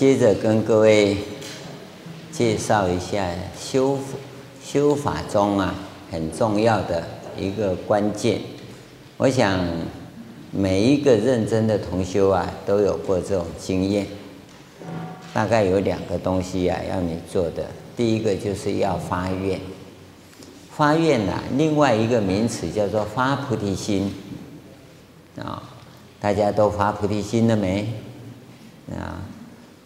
[0.00, 1.14] 接着跟各位
[2.32, 3.98] 介绍一下修
[4.64, 5.74] 修法中啊
[6.10, 7.06] 很重要的
[7.38, 8.40] 一个关键。
[9.18, 9.60] 我想
[10.50, 14.06] 每一个认真的同修啊都有过这种经验。
[15.34, 19.60] 大概有两个东西啊要你做的，第一个就是要发愿。
[20.70, 24.10] 发愿呐、啊，另外一个名词叫做发菩提心
[25.36, 25.62] 啊。
[26.18, 27.86] 大家都发菩提心了没？
[28.98, 29.20] 啊，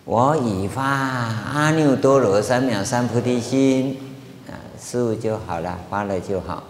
[0.05, 3.99] 我已发阿耨多罗三藐三菩提心
[4.47, 6.63] 啊，师父就好了，发了就好。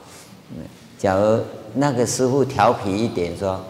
[0.99, 1.41] 假如
[1.75, 3.61] 那个师父调皮一点说，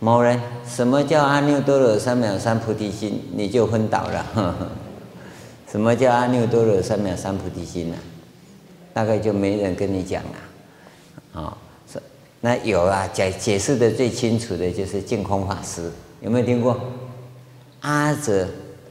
[0.00, 4.26] 某人什么叫阿耨多罗三藐三菩提心，你就昏倒了。
[4.34, 4.54] 呵呵，
[5.70, 7.96] 什么叫阿耨多罗三藐三菩提心呢、
[8.94, 11.58] 大概就没人跟你讲了，啊。
[12.40, 16.80] 那有啊，解解释的最清楚的就是净空法师，有没有听过？
[17.80, 18.46] 阿哲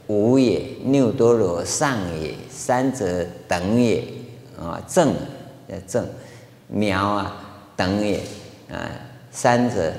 [0.08, 4.02] 无也，六多罗上也，三者等也，
[4.58, 5.14] 啊，正，
[5.86, 6.06] 正，
[6.66, 8.20] 妙啊，等也，
[8.70, 8.90] 啊，
[9.30, 9.92] 三者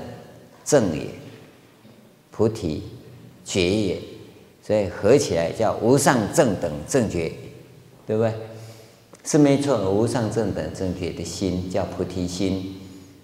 [0.64, 1.06] 正也，
[2.32, 2.82] 菩提
[3.44, 4.02] 觉也，
[4.62, 7.32] 所以合起来叫无上正等正觉，
[8.06, 8.32] 对不对？
[9.22, 12.79] 是没错，无上正等正觉的心叫菩提心。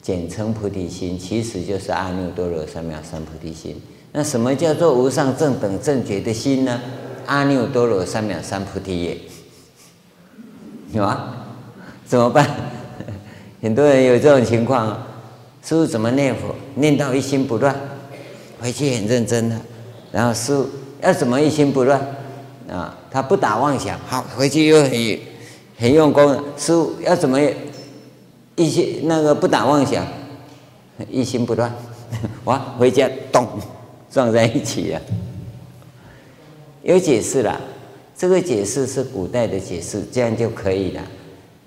[0.06, 3.74] 简称菩提心，其实就是阿耨多罗三藐三菩提心。
[4.12, 6.80] 那什么叫做无上正等正觉的心呢？
[7.26, 9.18] 阿耨多罗三藐三菩提也，
[10.92, 11.48] 有啊？
[12.06, 12.48] 怎么办？
[13.60, 14.96] 很多人有这种情况，
[15.64, 16.54] 师父怎么念佛？
[16.76, 17.74] 念到一心不乱，
[18.60, 19.60] 回去很认真的。
[20.12, 20.68] 然后师父
[21.02, 22.00] 要怎么一心不乱？
[22.70, 25.18] 啊，他不打妄想，好，回去又很
[25.80, 26.32] 很用功。
[26.56, 27.41] 师父要怎么？
[28.56, 30.04] 一心那个不打妄想，
[31.10, 31.72] 一心不乱，
[32.44, 33.47] 哇，回家咚
[34.10, 35.00] 撞在一起了。
[36.82, 37.60] 有解释了，
[38.16, 41.03] 这个解释是古代的解释，这样就可以了。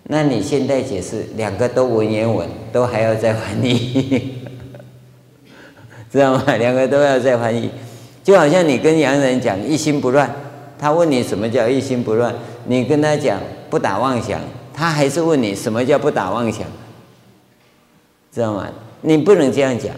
[0.04, 4.34] 那你现代解释，两个都文言文，都还要再翻译，
[6.12, 6.44] 知道吗？
[6.58, 7.70] 两个都要再翻译，
[8.24, 10.34] 就好像你跟洋人讲一心不乱，
[10.80, 12.34] 他问你什么叫一心不乱，
[12.66, 14.42] 你跟他讲不打妄想。
[14.80, 16.66] 他还是问你什么叫不打妄想，
[18.34, 18.70] 知道吗？
[19.02, 19.94] 你不能这样讲。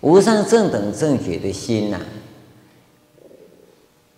[0.00, 2.00] 无上正等正觉的心呐、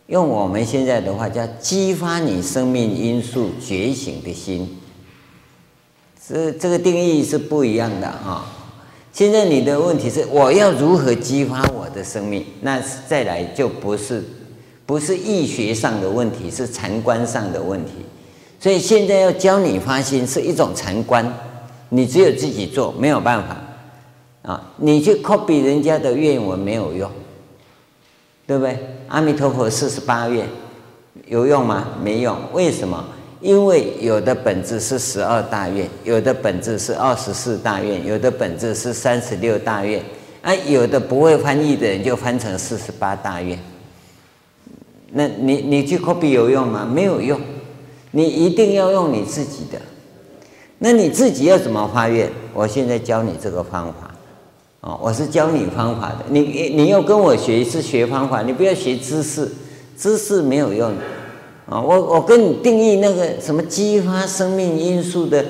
[0.06, 4.78] 用我们现在的话叫激发你生命因素觉醒的心，
[6.26, 8.50] 这这个定义是不一样的啊。
[9.12, 12.46] 现在你的问题是我要如何激发我的生命？
[12.62, 14.24] 那再来就不是
[14.86, 17.92] 不是易学上的问题，是禅观上的问题。
[18.60, 21.24] 所以现在要教你发心是一种禅观，
[21.90, 23.56] 你只有自己做没有办法
[24.50, 24.72] 啊！
[24.76, 27.10] 你去 copy 人家的愿文没有用，
[28.46, 28.78] 对不对？
[29.08, 30.46] 阿弥陀佛四十八愿
[31.26, 31.86] 有用吗？
[32.02, 32.36] 没用。
[32.52, 33.04] 为什么？
[33.40, 40.02] 因为有的本质是十二大愿，有的本质是二十四大愿，有的本质是三十六大愿，
[40.42, 43.56] 啊，有的不会翻译的人就翻成四十八大愿。
[45.12, 46.84] 那你你去 copy 有用吗？
[46.84, 47.40] 没有用。
[48.10, 49.78] 你一定要用你自己的，
[50.78, 52.30] 那你自己要怎么发愿？
[52.54, 54.14] 我现在教你这个方法，
[54.80, 56.24] 哦，我是教你方法的。
[56.30, 59.48] 你你要跟我学是学方法，你不要学知识，
[59.96, 60.90] 知识没有用。
[61.68, 65.44] 啊，我我跟你定义那个什么激发生命因素的，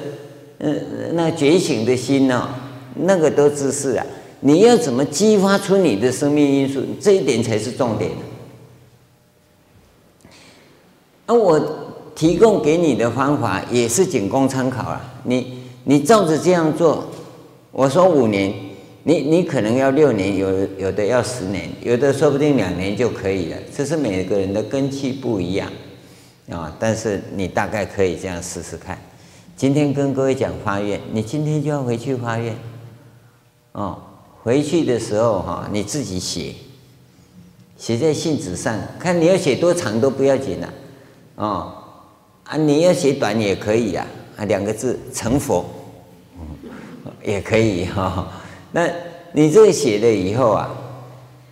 [0.58, 0.74] 呃，
[1.12, 2.48] 那觉醒的心呢？
[2.96, 4.04] 那个都知识啊。
[4.40, 6.82] 你要怎么激发出你的生命因素？
[7.00, 8.10] 这一点才是重点。
[11.26, 11.84] 啊，我。
[12.18, 15.00] 提供给你的方法也是仅供参考了。
[15.22, 17.06] 你你照着这样做，
[17.70, 18.52] 我说五年，
[19.04, 23.56] 你你可能要六年，有有的要十年，有的说不定两年就可以了。
[23.72, 25.70] 这是每个人的根器不一样
[26.50, 28.98] 啊，但是你大概可以这样试试看。
[29.56, 32.52] 今天跟各位讲发愿，你今天就要回去发愿
[33.70, 33.96] 哦。
[34.42, 36.52] 回去的时候哈，你自己写，
[37.76, 40.72] 写在信纸上，看你要写多长都不要紧了
[41.36, 41.74] 哦。
[42.48, 44.06] 啊，你要写短也可以呀，
[44.38, 45.66] 啊，两个字成佛，
[46.34, 48.26] 嗯也可以哈。
[48.72, 48.88] 那
[49.32, 50.74] 你这个写了以后啊，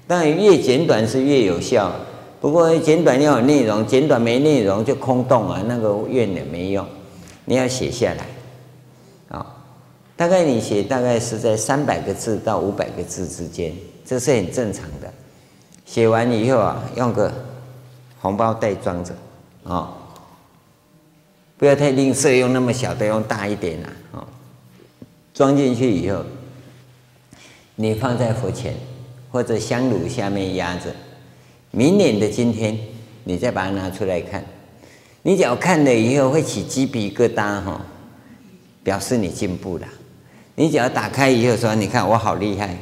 [0.06, 1.92] 当然越简短是越有效，
[2.40, 6.86] 不过简短要有内容，简短没内容就空洞啊，那个愿也没用。
[7.44, 9.46] 你要写下来，啊，
[10.16, 15.12] 大概你写大概是在三百个字到五百个字之间，这是很正常的。
[15.84, 17.30] 写完以后啊，用个
[18.18, 19.12] 红包袋装着，
[19.62, 19.92] 啊。
[21.58, 23.78] 不要太吝啬，用那么小的，用大一点
[24.12, 24.26] 啊！
[25.32, 26.24] 装进去以后，
[27.76, 28.74] 你放在佛前
[29.30, 30.94] 或者香炉下面压着，
[31.70, 32.78] 明年的今天，
[33.24, 34.44] 你再把它拿出来看，
[35.22, 37.84] 你只要看了以后会起鸡皮疙瘩哈，
[38.82, 39.86] 表示你进步了。
[40.54, 42.76] 你只要打开以后说，你看我好厉害，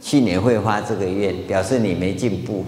[0.00, 2.64] 去年会发这个愿，表示你没进步。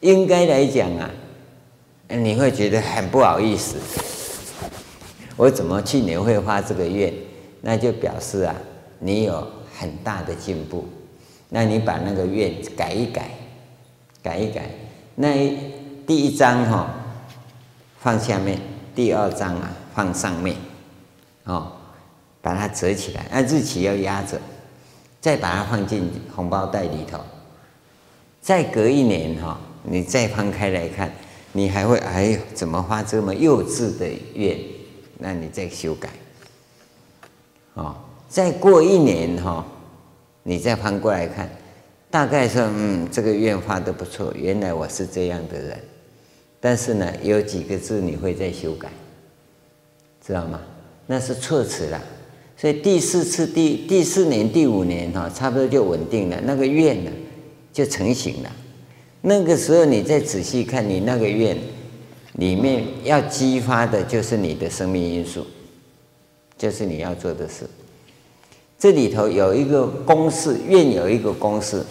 [0.00, 1.10] 应该来讲啊，
[2.08, 3.76] 你会觉得很不好意思，
[5.36, 7.12] 我怎么去年会发这个愿？
[7.60, 8.54] 那就表示啊，
[8.98, 9.46] 你有
[9.78, 10.88] 很大的进步。
[11.50, 13.30] 那你把那个愿改一改，
[14.22, 14.70] 改一改。
[15.16, 15.56] 那一
[16.06, 16.86] 第一张哈、哦、
[17.98, 18.58] 放下面，
[18.94, 20.56] 第二张啊放上面，
[21.44, 21.72] 哦，
[22.40, 24.40] 把它折起来，那日期要压着，
[25.20, 27.18] 再把它放进红包袋里头。
[28.40, 31.10] 再隔一年哈、哦，你再翻开来看，
[31.52, 34.58] 你还会哎呦，怎么发这么幼稚的愿？
[35.18, 36.10] 那你再修改。
[37.74, 37.96] 哦，
[38.28, 39.64] 再过一年哈、哦。
[40.44, 41.50] 你再翻过来看，
[42.10, 45.78] 大概说，嗯，这个愿发的不错，原来我是这样的人。
[46.58, 48.88] 但是呢，有几个字你会再修改，
[50.26, 50.58] 知道吗？
[51.06, 52.02] 那是措辞了。
[52.56, 57.10] 所以第四次、第第四年、第五年哈，差不多就稳定了，那个愿呢
[57.72, 58.50] 就成型了。
[59.20, 61.56] 那个时候你再仔细看你那个愿
[62.34, 65.44] 里面要激发的就是你的生命因素，
[66.56, 67.68] 就是你要做的事。
[68.78, 71.84] 这里头有一个公式，愿有一个公式，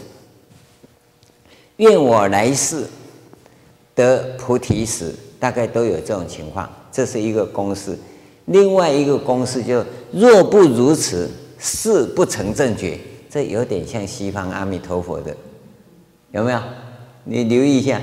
[1.75, 2.85] 愿我来世
[3.93, 7.97] 得菩提时，大概都有这种情况，这是一个公式。
[8.45, 9.83] 另外一个公式就
[10.13, 11.29] 若不如此，
[11.59, 12.97] 誓不成正觉。
[13.29, 15.35] 这有点像西方阿弥陀佛的，
[16.31, 16.59] 有没有？
[17.27, 18.01] 你留意一下，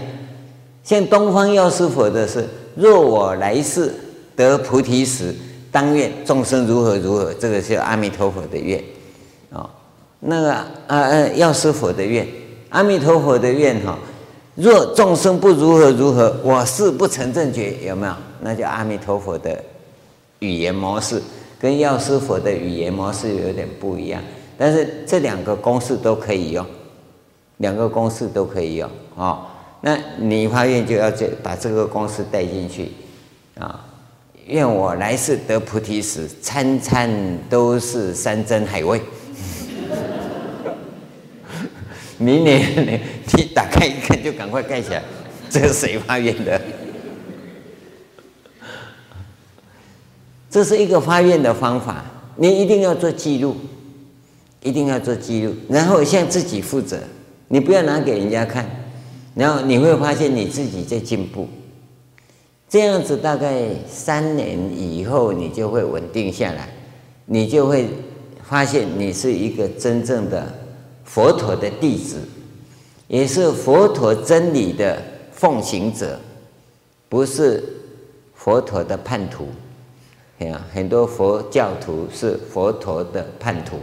[0.82, 3.92] 像东方药师佛的是，若我来世
[4.36, 5.34] 得菩提时。
[5.74, 8.80] 当愿众生如何如何，这个是阿弥陀佛的愿，
[9.50, 9.68] 哦，
[10.20, 12.24] 那个啊啊药师佛的愿，
[12.68, 13.98] 阿弥陀佛的愿哈，
[14.54, 18.14] 若众生不如何如何，我誓不成正觉，有没有？
[18.40, 19.60] 那叫阿弥陀佛的
[20.38, 21.20] 语言模式，
[21.58, 24.22] 跟药师佛的语言模式有点不一样，
[24.56, 26.64] 但是这两个公式都可以用，
[27.56, 29.46] 两个公式都可以用哦。
[29.80, 32.92] 那你发愿就要这把这个公式带进去
[33.58, 33.84] 啊。
[34.46, 37.10] 愿我来世得菩提时，餐餐
[37.48, 39.00] 都是山珍海味。
[42.18, 43.00] 明年你
[43.36, 45.02] 你打开一看，就赶快盖起来。
[45.48, 46.60] 这是谁发愿的？
[50.50, 52.04] 这是一个发愿的方法，
[52.36, 53.56] 你一定要做记录，
[54.62, 56.98] 一定要做记录，然后向自己负责。
[57.48, 58.68] 你不要拿给人家看，
[59.34, 61.48] 然后你会发现你自己在进步。
[62.68, 66.68] 这样子大概三年以后，你就会稳定下来，
[67.26, 67.88] 你就会
[68.42, 70.52] 发现你是一个真正的
[71.04, 72.16] 佛陀的弟子，
[73.06, 75.00] 也是佛陀真理的
[75.32, 76.18] 奉行者，
[77.08, 77.62] 不是
[78.34, 79.48] 佛陀的叛徒。
[80.72, 83.76] 很多佛教徒是佛陀的叛徒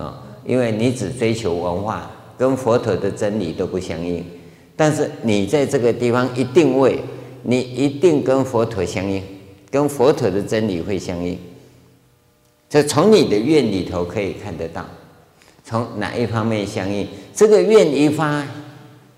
[0.00, 4.24] 啊，因为你只追求文化，跟佛陀的真理都不相应。
[4.76, 7.00] 但是你在这个地方一定会。
[7.48, 9.22] 你一定跟佛陀相应，
[9.70, 11.38] 跟佛陀的真理会相应。
[12.68, 14.84] 这从你的愿里头可以看得到，
[15.64, 17.06] 从哪一方面相应？
[17.32, 18.44] 这个愿一发，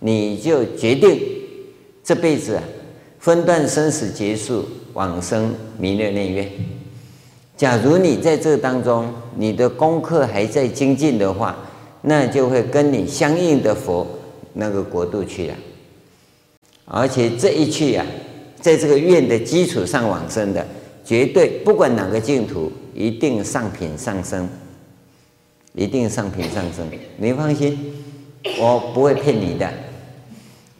[0.00, 1.18] 你就决定
[2.04, 2.62] 这辈子啊，
[3.18, 6.52] 分段生死结束，往生弥勒内院。
[7.56, 11.56] 假如你在这当中，你的功课还在精进的话，
[12.02, 14.06] 那就会跟你相应的佛
[14.54, 15.54] 那个国度去了。
[16.84, 20.66] 而且这一去呀、啊，在这个愿的基础上往生的，
[21.04, 24.48] 绝对不管哪个净土，一定上品上生，
[25.74, 26.88] 一定上品上生。
[27.18, 27.94] 你放心，
[28.58, 29.70] 我不会骗你的。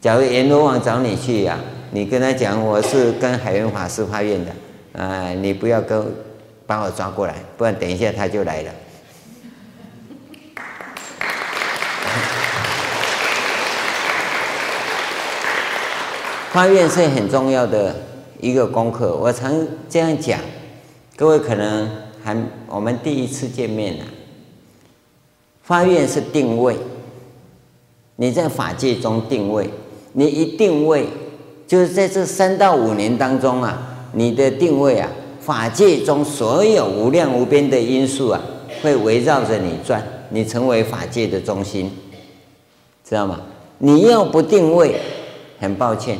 [0.01, 1.59] 假如阎罗王找你去呀、
[1.91, 4.51] 你跟他讲我是跟海云法师发愿的，
[4.93, 6.03] 啊、你不要跟
[6.65, 8.71] 把我抓过来，不然等一下他就来了。
[16.51, 17.95] 发愿是很重要的
[18.41, 19.53] 一个功课，我常
[19.87, 20.39] 这样讲，
[21.15, 21.87] 各位可能
[22.23, 22.35] 还
[22.67, 24.03] 我们第一次见面呢。
[25.61, 26.75] 发愿是定位，
[28.15, 29.69] 你在法界中定位，
[30.13, 31.05] 你一定位
[31.67, 35.07] 就是在这三到五年当中啊，你的定位啊，
[35.39, 38.41] 法界中所有无量无边的因素啊，
[38.81, 41.91] 会围绕着你转，你成为法界的中心，
[43.07, 43.39] 知道吗？
[43.77, 44.95] 你要不定位，
[45.59, 46.17] 很抱歉。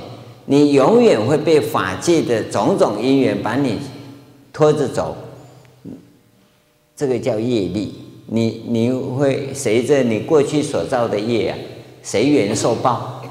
[0.51, 3.77] 你永远会被法界的种种因缘把你
[4.51, 5.15] 拖着走，
[6.95, 7.93] 这个叫业力。
[8.25, 11.57] 你你会随着你过去所造的业啊，
[12.01, 13.21] 随缘受报，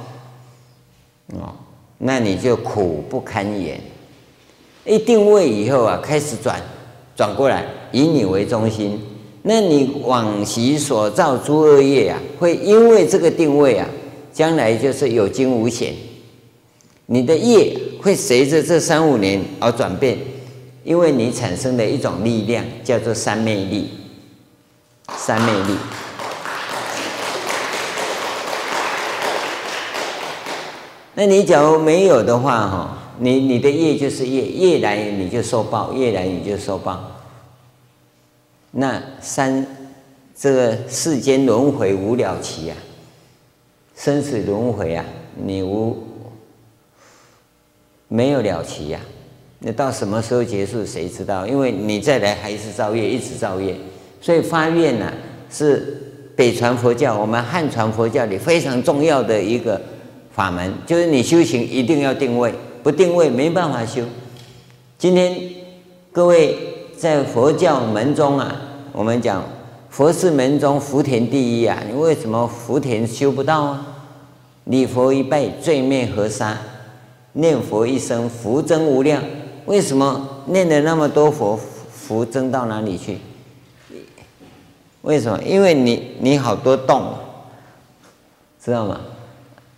[1.35, 1.55] 哦，
[1.99, 3.81] 那你就苦不堪言。
[4.85, 6.63] 一定位以后啊，开始转
[7.17, 9.01] 转过来，以你为中心，
[9.43, 13.89] 那你往昔所造诸恶业啊，会因为这个定位啊，
[14.33, 15.93] 将来就是有惊无险。
[17.11, 20.19] 你的业会随着这三五年而转变，
[20.85, 23.89] 因为你产生的一种力量叫做三昧力，
[25.17, 25.75] 三昧力。
[31.15, 32.95] 那你假如没有的话，哈。
[33.21, 37.01] 你你的业就是业，业来你就受报，业来你就受报。
[38.71, 39.67] 那三
[40.39, 42.77] 这个世间轮回无了期啊，
[43.97, 46.07] 生死轮回啊，你无
[48.09, 49.61] 没有了期呀、啊？
[49.61, 50.85] 那到什么时候结束？
[50.87, 51.47] 谁知道？
[51.47, 53.77] 因为你再来还是造业，一直造业。
[54.21, 55.13] 所以发愿呢、
[55.51, 56.01] 是
[56.37, 59.81] 北传佛教、我们汉传佛教里非常重要的一个
[60.31, 62.55] 法门，就是你修行一定要定位。
[62.83, 64.03] 不定位没办法修。
[64.97, 65.37] 今天
[66.13, 66.57] 各位
[66.97, 68.57] 在佛教门中啊，
[68.93, 69.45] 我们讲
[69.91, 73.87] 佛是门中福田第一啊，你为什么福田修不到啊？
[74.65, 76.57] 礼佛一拜罪灭河沙，
[77.39, 79.23] 念佛一生福增无量。
[79.67, 83.19] 为什么念了那么多佛，福增到哪里去？
[85.03, 85.41] 为什么？
[85.45, 87.15] 因为你你好多洞，
[88.63, 89.01] 知道吗？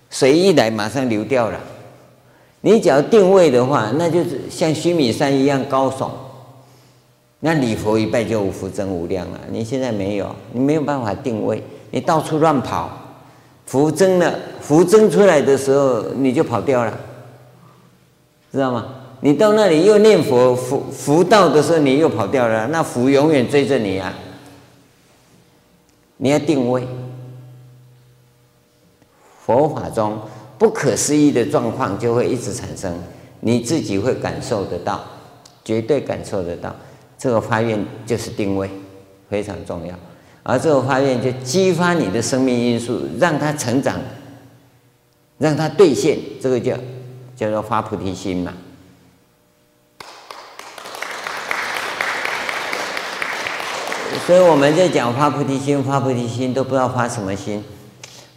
[0.08, 1.60] 水一来马上流掉了。
[2.62, 6.08] 你只要定位的话，那就是像须弥山一样高耸，
[7.40, 9.40] 那礼佛一拜就无福增无量了。
[9.50, 12.90] 你现在没有，你没有办法定位，你到处乱跑，
[13.66, 16.98] 福增了，福增出来的时候你就跑掉了，
[18.52, 18.86] 知道吗？
[19.20, 24.12] 你到那里又念佛，福福到的时候你又跑掉了，那福永远追着你啊！
[26.16, 26.86] 你要定位，
[29.44, 30.18] 佛法中。
[30.58, 32.94] 不可思议的状况就会一直产生，
[33.40, 35.02] 你自己会感受得到，
[35.64, 36.74] 绝对感受得到。
[37.18, 38.68] 这个发愿就是定位，
[39.30, 39.94] 非常重要。
[40.42, 43.98] 而这个发愿就激发你的生命因素，让它成长，
[45.38, 46.74] 让它兑现，这个叫
[47.40, 48.52] 叫做发菩提心嘛。
[54.26, 57.64] 所以我们在讲发菩提心，发菩提心都不知道发什么心。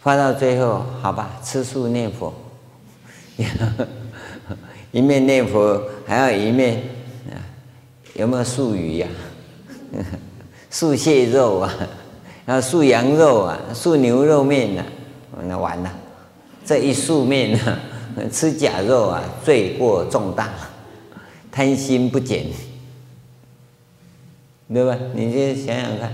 [0.00, 2.32] 发到最后，好吧，吃素念佛，
[4.90, 6.82] 一面念佛还要一面，
[8.14, 9.06] 有没有素鱼呀、
[10.70, 11.74] 素蟹肉啊，
[12.46, 14.84] 啊素羊肉啊，素牛肉面啊，
[15.46, 15.92] 那完了，
[16.64, 17.78] 这一素面啊，
[18.32, 20.50] 吃假肉啊，罪过重大，
[21.50, 22.46] 贪心不减，
[24.72, 24.96] 对吧？
[25.14, 26.12] 你就想想看，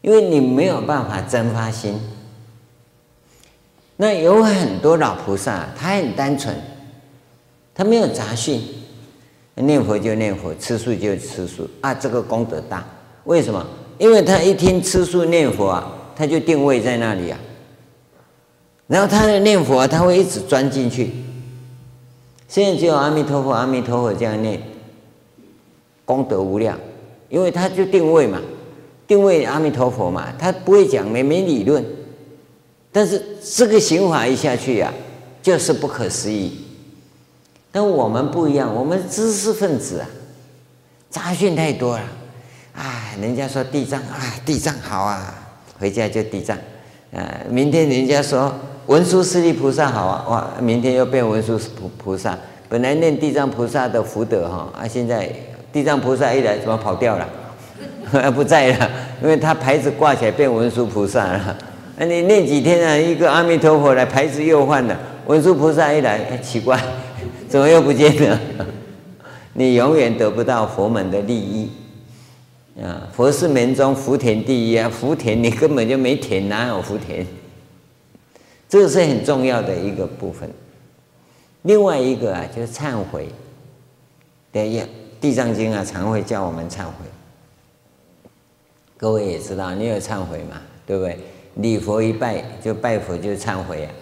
[0.00, 2.00] 因为你没有办法真发心。
[3.96, 6.54] 那有很多老菩萨，他很单纯，
[7.74, 8.60] 他没有杂讯，
[9.54, 12.84] 念佛就念佛，吃素就吃素啊，这个功德大。
[13.24, 13.64] 为什么？
[13.98, 17.38] 因为他一听吃素念佛啊，他就定位在那里啊，
[18.86, 21.10] 然后他的念佛，他会一直钻进去。
[22.48, 24.60] 现在只有阿弥陀佛，阿弥陀佛这样念，
[26.04, 26.78] 功德无量，
[27.28, 28.40] 因为他就定位嘛，
[29.06, 31.84] 定位阿弥陀佛嘛，他不会讲没没理论。
[32.92, 34.94] 但是这个刑法一下去呀、啊，
[35.42, 36.60] 就是不可思议。
[37.72, 40.06] 但我们不一样，我们知识分子啊，
[41.10, 42.04] 杂讯太多了。
[42.72, 45.34] 啊，人家说地藏啊，地藏好啊，
[45.80, 46.56] 回家就地藏。
[47.12, 48.54] 啊，明天人家说
[48.86, 52.36] 文殊师利菩萨好啊，哇，明天又变文殊菩菩萨。
[52.68, 55.30] 本来念地藏菩萨的福德哈，啊，现在
[55.72, 57.28] 地藏菩萨一来怎么跑掉了？
[58.32, 58.90] 不在了，
[59.22, 61.56] 因为他牌子挂起来变文殊菩萨了。
[61.96, 62.96] 那你念几天啊？
[62.96, 64.98] 一个阿弥陀佛来，牌子又换了。
[65.26, 66.78] 文殊菩萨一来，哎，奇怪，
[67.48, 68.38] 怎么又不见了？
[69.54, 71.70] 你永远得不到佛门的利益
[72.82, 73.06] 啊！
[73.12, 77.24] 佛是门中福田第一啊，福田你根本就没田，哪有福田？
[78.74, 80.50] 这个是很重要的一个部分。
[81.62, 83.28] 另外一个啊，就是忏悔。
[84.50, 84.84] 对呀，
[85.22, 86.92] 《地藏经》啊，常会叫我们忏悔。
[88.96, 90.60] 各位也知道，你有忏悔嘛？
[90.84, 91.16] 对不对？
[91.54, 93.92] 礼佛一拜就拜佛就忏悔啊，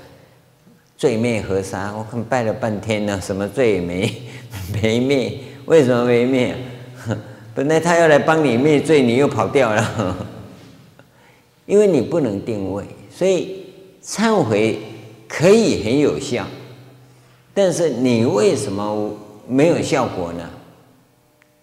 [0.97, 1.95] 罪灭河沙。
[1.95, 4.11] 我看拜了半天呢，什么罪也没
[4.83, 5.39] 没灭？
[5.67, 6.57] 为什么没灭？
[7.55, 10.27] 本来他要来帮你灭罪，你又跑掉了。
[11.67, 13.62] 因为你不能定位，所以
[14.05, 14.79] 忏悔
[15.29, 16.45] 可以很有效，
[17.55, 19.11] 但是你为什么
[19.47, 20.51] 没有效果呢？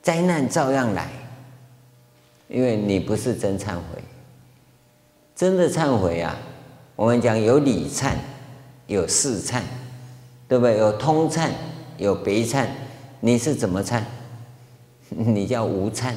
[0.01, 1.09] 灾难照样来，
[2.47, 4.01] 因为你不是真忏悔。
[5.35, 6.35] 真的忏悔啊，
[6.95, 8.13] 我们讲有理忏，
[8.87, 9.61] 有事忏，
[10.47, 10.77] 对不对？
[10.77, 11.49] 有通忏，
[11.97, 12.65] 有别忏。
[13.19, 14.01] 你是怎么忏？
[15.09, 16.13] 你叫无忏。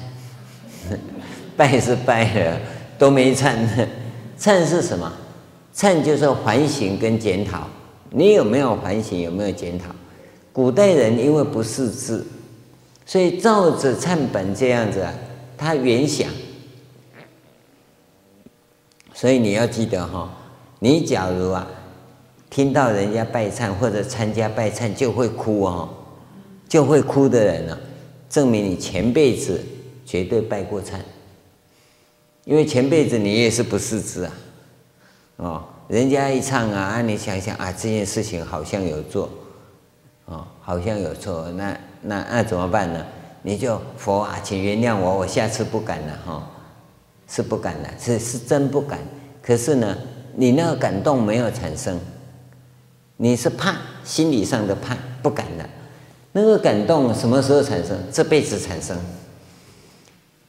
[1.56, 2.60] 拜是拜了，
[2.98, 3.56] 都没忏。
[4.38, 5.12] 忏是什么？
[5.74, 7.66] 忏就是反省跟检讨。
[8.10, 9.20] 你有没有反省？
[9.20, 9.86] 有没有检讨？
[10.52, 12.26] 古代人因为不识字，
[13.06, 15.06] 所以照着忏本这样子，
[15.56, 16.28] 他原想。
[19.14, 20.30] 所以你要记得哈，
[20.78, 21.66] 你假如啊
[22.50, 25.88] 听到人家拜忏或者参加拜忏就会哭哦，
[26.68, 27.78] 就会哭的人呢，
[28.28, 29.58] 证明你前辈子
[30.04, 30.96] 绝对拜过忏，
[32.44, 34.32] 因为前辈子你也是不识字啊，
[35.36, 39.28] 哦，人家一唱啊，啊你想想啊，这件事情好像有做，
[40.26, 43.04] 哦，好像有错，那那那怎么办呢？
[43.42, 46.48] 你就佛啊，请原谅我，我下次不敢了哈。
[47.28, 48.98] 是不敢了，是是真不敢。
[49.40, 49.96] 可是呢，
[50.36, 51.98] 你那个感动没有产生，
[53.16, 53.74] 你是怕，
[54.04, 55.66] 心理上的怕，不敢了。
[56.32, 57.96] 那个感动什么时候产生？
[58.12, 58.94] 这辈子产生。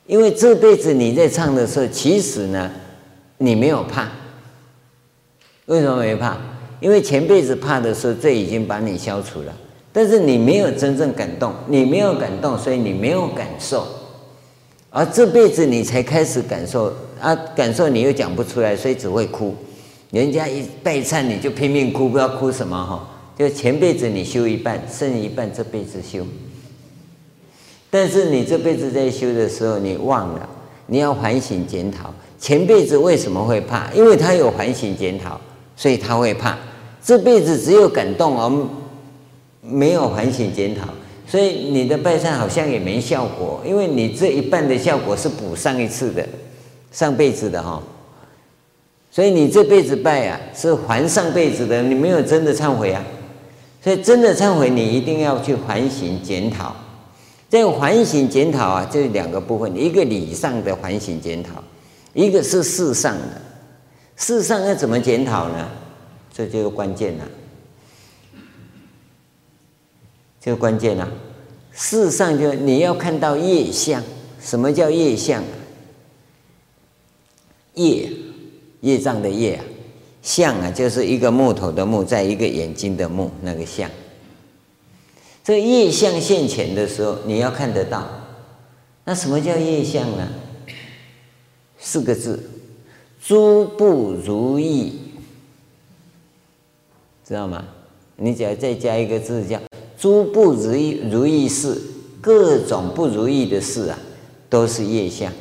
[0.08, 2.70] 因为这辈子你在唱的时候，其实呢，
[3.38, 4.12] 你没有怕。
[5.68, 6.38] 为什么没怕？
[6.80, 9.54] 因为前辈子怕的时候，这已经把你消除了。
[9.94, 13.88] 但是你没有真正感动，你没有感动，所以你没有感受。
[14.90, 19.56] 而这辈子你才开始感受啊，感受你又讲不出来，所以只会哭。
[20.12, 23.10] 人家一拜忏你就拼命哭，不知道哭什么哈。
[23.38, 26.26] 就前辈子你修一半，剩一半这辈子修。
[27.90, 30.50] 但是你这辈子在修的时候，你忘了
[30.88, 32.14] 你要反省检讨。
[32.40, 33.92] 前辈子为什么会怕？
[33.94, 35.40] 因为他有反省检讨，
[35.76, 36.58] 所以他会怕。
[37.04, 38.68] 这辈子只有感动而
[39.62, 40.88] 没有反省检讨。
[41.26, 46.28] 所以你的拜忏好像也没效果，因为你这一半的效果是补上一次的，
[46.92, 47.82] 上辈子的哈。
[49.10, 53.04] 所以你这辈子拜啊，是还上辈子的，你没有真的忏悔啊。
[53.82, 56.76] 所以真的忏悔，你一定要去反省检讨。
[57.50, 61.64] 这个反省检讨啊，这两个部分，一个理上的反省检讨，
[62.14, 63.42] 一个是事上的。
[64.16, 65.70] 事上要怎么检讨呢？
[66.34, 67.28] 这就是关键了。
[70.42, 71.10] 这个关键了，
[71.72, 74.04] 事实上就你要看到业相。
[74.42, 75.42] 什么叫业相？
[77.76, 78.10] 业，
[78.82, 79.64] 业障的业啊，
[80.22, 83.90] 相啊，就是一个木头的木，在一个眼睛的目，那个相。
[85.46, 88.06] 这业相现前的时候，你要看得到。
[89.06, 90.28] 那什么叫业相呢？
[91.80, 92.50] 四个字：
[93.26, 95.00] 诸不如意，
[97.26, 97.64] 知道吗？
[98.18, 99.58] 你只要再加一个字叫。
[99.98, 101.82] 诸不如意如意事，
[102.20, 103.98] 各种不如意的事啊，
[104.50, 105.32] 都是业相。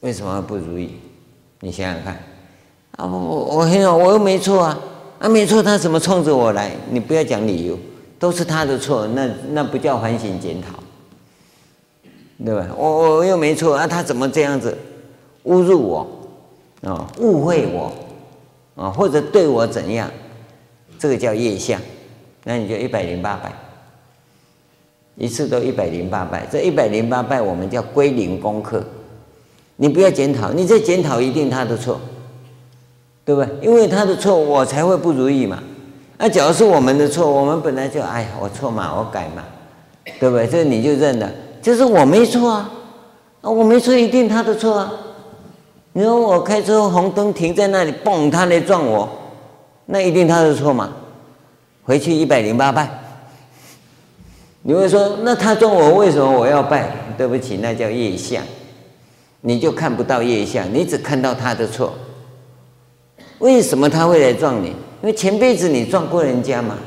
[0.00, 0.90] 为什么不如意？
[1.60, 2.22] 你想想看。
[2.96, 4.78] 啊，我我我我又没错啊，
[5.18, 6.76] 啊没错，他怎么冲着我来？
[6.90, 7.78] 你不要讲理由，
[8.18, 10.78] 都是他的错，那那不叫反省检讨，
[12.44, 12.68] 对吧？
[12.76, 14.76] 我我又没错啊，他怎么这样子
[15.44, 16.06] 侮辱我
[16.82, 17.92] 啊，误会我
[18.74, 20.10] 啊，或者对我怎样？
[20.98, 21.80] 这个叫业相。
[22.44, 23.52] 那你就一百零八拜，
[25.16, 26.44] 一次都一百零八拜。
[26.50, 28.82] 这一百零八拜，我们叫归零功课。
[29.76, 32.00] 你不要检讨，你这检讨一定他的错，
[33.24, 33.48] 对不对？
[33.62, 35.62] 因为他的错，我才会不如意嘛。
[36.18, 39.44] 那假如是我们的错，我们本来就哎呀，我错嘛，我改嘛，
[40.18, 40.46] 对不对？
[40.46, 42.72] 这你就认了，就是我没错啊，
[43.40, 44.92] 啊，我没错，一定他的错啊。
[45.94, 49.08] 你说我开车红灯停在那里，嘣，他来撞我，
[49.86, 50.92] 那一定他的错嘛。
[51.84, 52.88] 回去一百零八拜，
[54.62, 56.90] 你会说，那他撞我，为什么我要拜？
[57.18, 58.42] 对不起，那叫业相，
[59.40, 61.92] 你就看不到业相，你只看到他的错。
[63.40, 64.68] 为什么他会来撞你？
[64.68, 66.78] 因为前辈子你撞过人家嘛，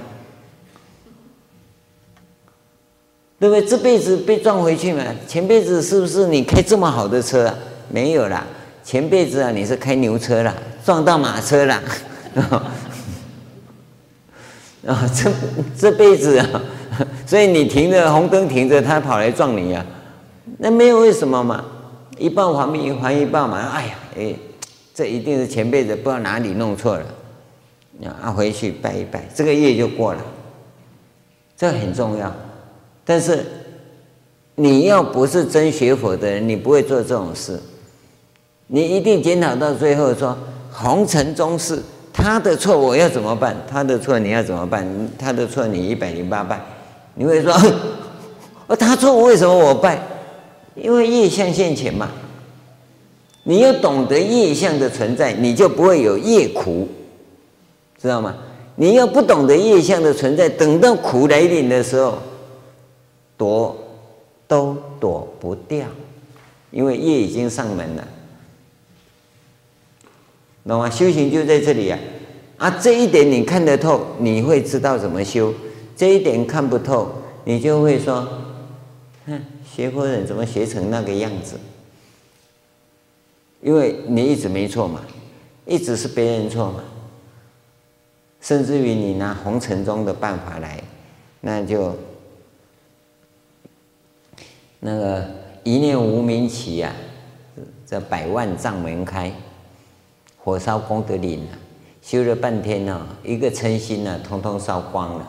[3.38, 3.66] 对不对？
[3.66, 5.04] 这辈子被撞回去嘛？
[5.28, 7.56] 前辈子是不是你开这么好的车啊？
[7.90, 8.48] 没有啦，
[8.86, 10.54] 前辈子啊你是开牛车啦，
[10.86, 11.82] 撞到马车啦。
[14.86, 15.32] 啊， 这
[15.76, 16.62] 这辈子啊，
[17.26, 19.84] 所以你停着红灯停着，他跑来撞你、啊？
[20.60, 21.66] 那没有为什么嘛？
[22.20, 23.58] 一报还一还一报嘛。
[23.58, 24.36] 哎呀，哎，
[24.94, 27.06] 这一定是前辈子不知道哪里弄错了，
[28.22, 30.22] 啊，回去拜一拜，这个业就过了。
[31.58, 32.32] 这很重要。
[33.04, 33.44] 但是
[34.54, 37.60] 你要不是真学佛的人，你不会做这种事。
[38.68, 40.38] 你一定检讨到最后说
[40.72, 41.82] 红尘中事。
[42.18, 43.54] 他的错我要怎么办？
[43.70, 44.88] 他的错你要怎么办？
[45.20, 46.60] 他的错你一百零八拜，
[47.16, 47.54] 你会说，
[48.80, 50.02] 他错为什么我拜？
[50.76, 52.10] 因为业相现前嘛，
[53.44, 56.88] 你要懂得业相的存在，你就不会有业苦，
[58.02, 58.34] 知道吗？
[58.76, 62.18] 你要不懂得业相的存在，等到苦来临的时候，
[63.36, 63.76] 躲
[64.48, 65.86] 都躲不掉，
[66.72, 68.08] 因为业已经上门了，
[70.70, 70.90] 懂吗？
[70.90, 72.00] 修行就在这里啊！
[72.58, 75.54] 啊，这一点你看得透，你会知道怎么修；
[75.96, 77.12] 这一点看不透，
[77.44, 78.28] 你就会说
[79.28, 81.60] ：“哼，学佛人怎么学成那个样子？”
[83.62, 85.02] 因为你一直没错嘛，
[85.66, 86.84] 一直是别人错嘛，
[88.40, 90.82] 甚至于你拿红尘中的办法来，
[91.42, 91.96] 那就
[94.80, 95.26] 那个
[95.64, 96.94] 一念无明起呀，
[97.86, 99.34] 这百万障门开，
[100.46, 101.58] 火烧功德林啊！
[102.04, 105.28] 修了半天呢，一个嗔心呢，通通烧光了，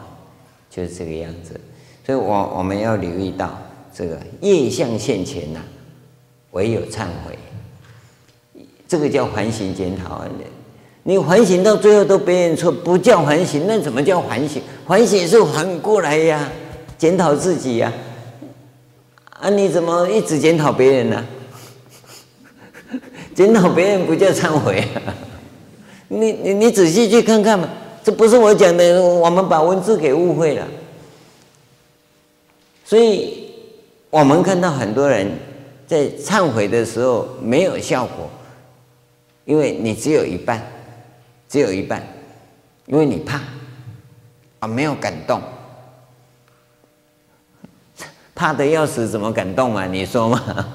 [0.69, 1.59] 就是这个样子。
[2.05, 3.59] 所以我我们要留意到，
[3.95, 5.61] 这个业相现前呐，
[6.51, 7.39] 唯有忏悔，
[8.87, 10.23] 这个叫反省检讨。
[11.05, 14.61] 你你反省到最后都别人错，不叫反省，那怎么叫反省？
[14.87, 16.47] 反省是反过来呀，
[16.99, 17.91] 检讨自己呀。
[19.31, 21.25] 啊，你怎么一直检讨别人呢？
[23.37, 24.83] 见到别人不叫忏悔。
[26.09, 27.69] 你你你仔细去看看嘛，
[28.03, 30.67] 这不是我讲的，我们把文字给误会了。
[32.83, 33.51] 所以，
[34.09, 35.31] 我们看到很多人
[35.87, 38.31] 在忏悔的时候没有效果，
[39.45, 40.65] 因为你只有一半，
[41.47, 42.03] 只有一半，
[42.87, 43.41] 因为你怕
[44.61, 45.43] 啊，没有感动，
[48.35, 49.85] 怕的要死，怎么感动啊？
[49.87, 50.67] 你说嘛？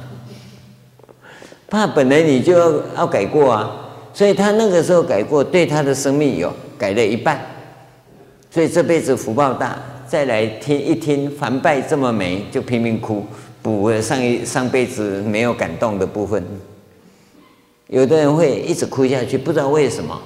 [1.71, 3.77] 怕本来你就要要改过啊。
[4.13, 7.39] 所以他那个时候改过，对他的生命有改了一半，
[8.49, 13.25] 所以这辈子福报大，再来听一听梵呗这么美，就拼命哭，
[13.61, 16.45] 补了上一上辈子没有感动的部分。
[17.87, 20.21] 有的人会一直哭下去，不知道为什么。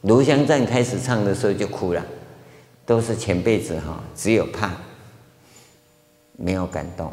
[0.00, 2.02] 炉香赞开始唱的时候就哭了，
[2.86, 4.70] 都是前辈子哈，只有怕，
[6.38, 7.12] 没有感动。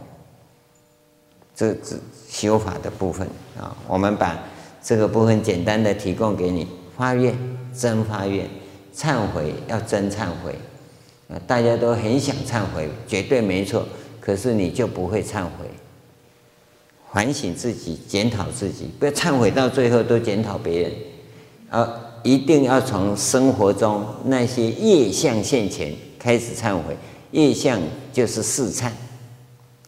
[1.56, 3.28] 这是修法的部分
[3.60, 4.38] 啊，我们把。
[4.84, 7.38] 这个部分简单的提供给你，发愿
[7.72, 8.50] 真发愿，
[8.96, 10.56] 忏悔要真忏悔，
[11.30, 13.86] 啊，大家都很想忏悔，绝对没错，
[14.20, 15.70] 可是你就不会忏悔，
[17.14, 20.92] 反省自己，检讨自己，不要忏悔到最后都检讨别人，
[21.70, 21.88] 而
[22.24, 26.98] 一定要从生活中那些业相现前开始忏悔，
[27.30, 27.80] 业相
[28.12, 28.90] 就是四忏，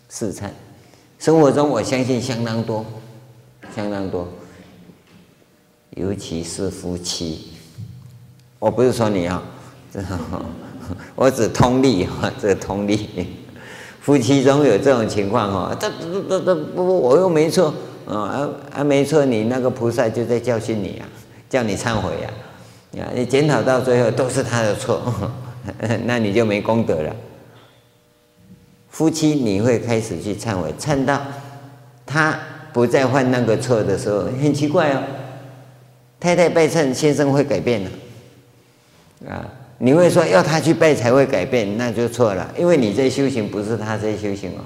[0.08, 0.52] 四忏，
[1.24, 2.86] 生活中我相信相当多，
[3.74, 4.28] 相当多。
[5.92, 7.54] 尤其是夫妻，
[8.60, 9.42] 我不是说你 啊，
[11.16, 13.08] 我只通例哈，这个通例，
[14.02, 17.74] 夫妻中有这种情况哈，这这这这不不，我又没错
[18.06, 21.06] 啊啊没错，你那个菩萨就在教训你呀，
[21.50, 25.02] 叫你忏悔呀，啊你检讨到最后都是他的错，
[26.04, 27.16] 那你就没功德了。
[28.94, 31.20] 夫妻你会开始去忏悔，忏到
[32.06, 32.40] 他
[32.72, 35.02] 不再犯那个错的时候，很奇怪哦。
[36.20, 44.62] 太太拜忏，先生会改变的，啊，你会说要他去拜才会改变，那就错了，因为你在修行，不是他在修行哦。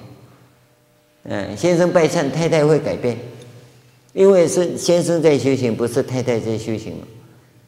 [1.23, 3.17] 嗯，先生拜忏，太太会改变，
[4.11, 7.01] 因为是先生在修行，不是太太在修行，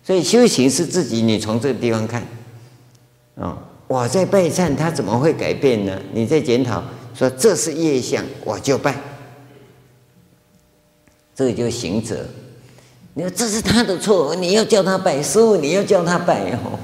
[0.04, 2.22] 所以修行是自己，你从这个地方看，
[3.36, 3.58] 啊，
[3.90, 6.00] 我在拜忏，他怎么会改变呢？
[6.14, 6.84] 你在检讨，
[7.16, 8.96] 说这是业相，我就拜，
[11.36, 12.24] 这就是行者。
[13.16, 16.78] 你说这是他的错，你要叫他拜师父，你要叫他拜哦。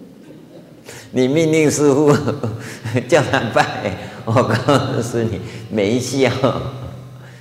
[1.12, 2.14] 你命令师父
[3.08, 6.30] 叫他拜，我告诉你没效，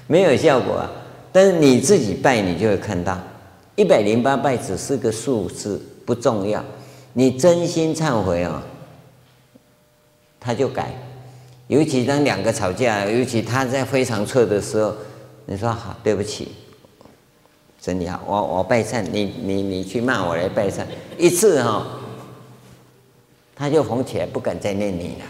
[0.08, 0.90] 没有效果啊。
[1.34, 3.20] 但是你自己拜，你就会看到
[3.76, 6.64] 一百零八拜只是个数字，不重要。
[7.18, 8.62] 你真心忏悔哦，
[10.38, 10.94] 他就改。
[11.68, 14.94] 尤其当两个吵架，尤其他在非常错的时候，
[15.46, 16.50] 你说好，对不起。
[17.80, 20.84] 真的好，我我拜忏，你你你去骂我来拜忏
[21.18, 21.86] 一次哈、哦，
[23.56, 25.26] 他就红起来，不敢再念你了，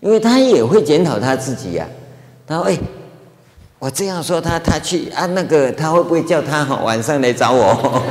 [0.00, 1.86] 因为他也会检讨他自己呀、
[2.46, 2.76] 他说：“哎，
[3.78, 8.02] 我这样说他，他去啊，那个他会不会叫他晚上来找我？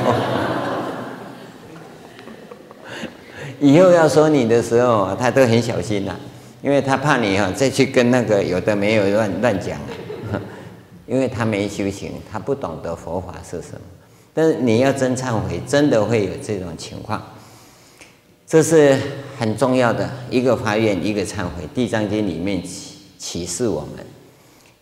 [3.65, 6.15] 以后要说你的时候，他都很小心呐、
[6.61, 9.79] 因为他怕你哈再去跟那个有的没有乱乱讲
[10.31, 10.39] 啊。
[11.07, 13.81] ”因为他没修行，他不懂得佛法是什么。
[14.33, 17.21] 但是你要真忏悔，真的会有这种情况。
[18.47, 18.95] 这是
[19.37, 21.63] 很重要的一个发愿，一个忏悔。
[21.75, 24.05] 《地藏经》里面启启示我们，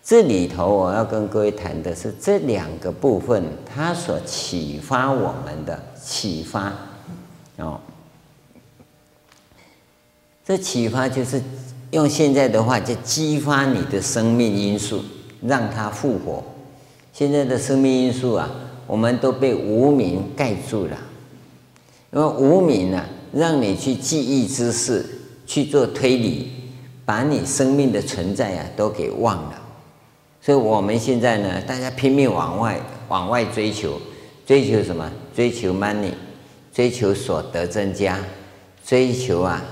[0.04, 6.74] 这里头我要跟各位谈的是这两个部分，它所启发我们的启发
[7.58, 7.80] 哦。
[10.45, 11.41] 这启发就是
[11.91, 15.01] 用现在的话，就激发你的生命因素，
[15.41, 16.43] 让它复活。
[17.13, 18.49] 现在的生命因素啊，
[18.86, 20.97] 我们都被无名盖住了，
[22.12, 25.06] 因为无名啊，让你去记忆知识，
[25.45, 26.51] 去做推理，
[27.06, 29.62] 把你生命的存在啊都给忘了。
[30.41, 32.77] 所以我们现在呢，大家拼命往外
[33.08, 33.97] 往外追求，
[34.45, 35.10] 追求什么？
[35.34, 36.12] 追求 money，
[36.73, 38.19] 追求所得增加，
[38.86, 39.63] 追求啊。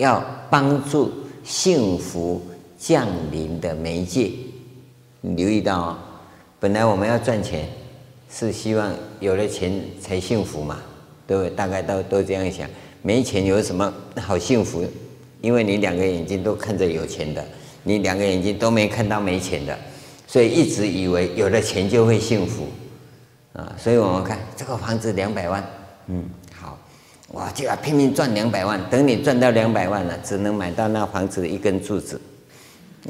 [0.00, 1.12] 要帮助
[1.44, 2.40] 幸福
[2.78, 4.30] 降临的媒介，
[5.20, 5.98] 你留意到哦，
[6.58, 7.68] 本来我们要赚钱，
[8.30, 10.78] 是希望有了钱才幸福嘛，
[11.26, 11.50] 对不对？
[11.50, 12.68] 大概都都这样想，
[13.02, 14.82] 没钱有什么好幸福？
[15.42, 17.44] 因为你两个眼睛都看着有钱的，
[17.82, 19.78] 你两个眼睛都没看到没钱的，
[20.26, 22.66] 所以一直以为有了钱就会幸福
[23.52, 23.76] 啊。
[23.78, 25.62] 所以我们看这个房子两百万，
[26.06, 26.24] 嗯。
[27.32, 32.20] 哇，就要拼命赚两百万，等你赚到两百万了，只能买到那房子的一根柱子，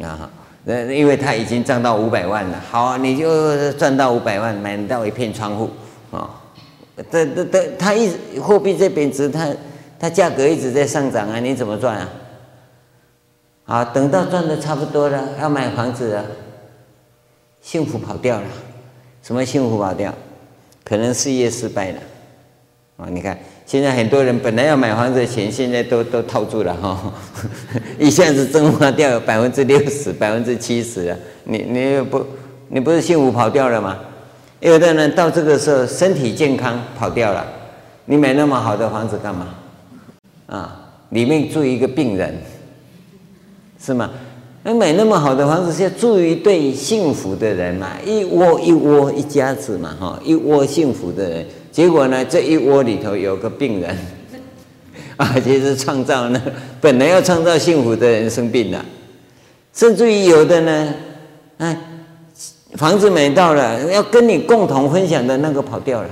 [0.02, 0.30] 啊，
[0.64, 5.70] 那因为他已经涨到五百万了，好，你就赚到五百万，买到一片窗户，
[6.10, 6.38] 啊，
[7.10, 9.48] 这这这，他一货币在贬值，它
[9.98, 12.08] 它价格一直在上涨啊，你怎么赚啊？
[13.64, 16.24] 啊，等到赚的差不多了，要买房子了，
[17.62, 18.46] 幸福跑掉了，
[19.22, 20.14] 什么幸福跑掉？
[20.84, 21.98] 可能事业失败了，
[22.98, 23.38] 啊，你看。
[23.70, 27.00] 现在很多人本来要买房子的钱，现在都都套住了哈，
[28.00, 31.16] 一下子蒸发掉百分之六十、百分之七十了。
[31.44, 32.26] 你你不
[32.66, 33.96] 你不是幸福跑掉了吗？
[34.58, 37.46] 有的人到这个时候身体健康跑掉了，
[38.06, 39.46] 你买那么好的房子干嘛？
[40.48, 42.42] 啊，里面住一个病人，
[43.80, 44.10] 是吗？
[44.64, 51.46] 那买那么好的房子是要住一对幸福的人嘛，一窝一窝一家子嘛，哈，一窝幸福的人。
[51.72, 53.96] 结果呢，这一窝里头有个病人，
[55.16, 56.42] 啊，其实创造呢，
[56.80, 58.84] 本来要创造幸福的人生病了，
[59.72, 60.94] 甚至于有的呢，
[61.58, 61.78] 哎，
[62.74, 66.08] 房子买到了，要跟你共同分享的那个跑掉了，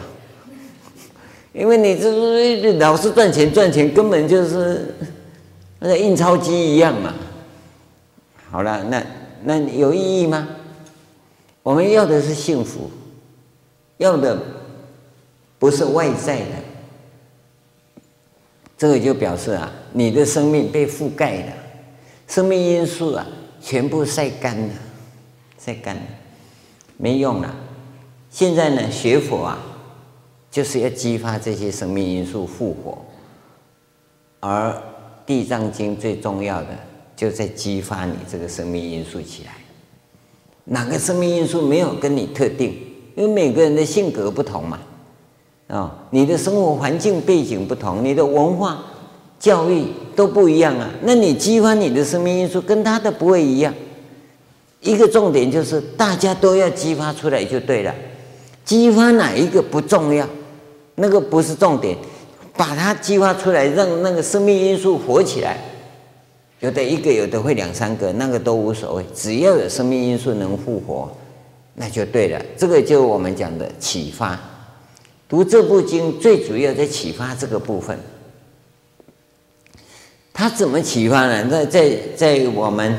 [1.52, 4.94] 因为你这是老是赚钱赚钱，根本就是
[5.80, 7.12] 那个印钞机一样嘛。
[8.50, 9.02] 好了，那
[9.42, 10.48] 那有意义吗？
[11.64, 12.88] 我们要的是幸福，
[13.96, 14.38] 要的。
[15.58, 18.02] 不是外在的，
[18.76, 21.52] 这个就表示啊，你的生命被覆盖了，
[22.28, 23.26] 生命因素啊，
[23.60, 24.74] 全部晒干了，
[25.58, 26.02] 晒干了，
[26.96, 27.54] 没用了。
[28.30, 29.58] 现在呢，学佛啊，
[30.50, 33.04] 就是要激发这些生命因素复活，
[34.38, 34.70] 而
[35.26, 36.68] 《地藏经》最重要的，
[37.16, 39.54] 就在激发你这个生命因素起来。
[40.64, 42.78] 哪个生命因素没有跟你特定？
[43.16, 44.78] 因为每个人的性格不同嘛。
[45.68, 48.82] 啊、你的生活环境背景不同，你的文化
[49.38, 49.84] 教育
[50.16, 50.90] 都不一样啊。
[51.02, 53.72] 那你激发你的生命因素跟他的不会一样。
[54.80, 57.94] 一个重点就是大家都要激发出来就对了，
[58.64, 60.26] 激发哪一个不重要，
[60.94, 61.94] 那个不是重点，
[62.56, 65.58] 把它激发出来，让那个生命因素活起来。
[66.60, 71.10] 有的一个，有的会两三个，那个都无所谓，只要有生命因素能复活，
[71.74, 72.40] 那就对了。
[72.56, 74.40] 这个就是我们讲的启发。
[75.28, 77.98] 读这部经最主要在启发这个部分，
[80.32, 81.46] 它怎么启发呢？
[81.50, 82.96] 在在在我们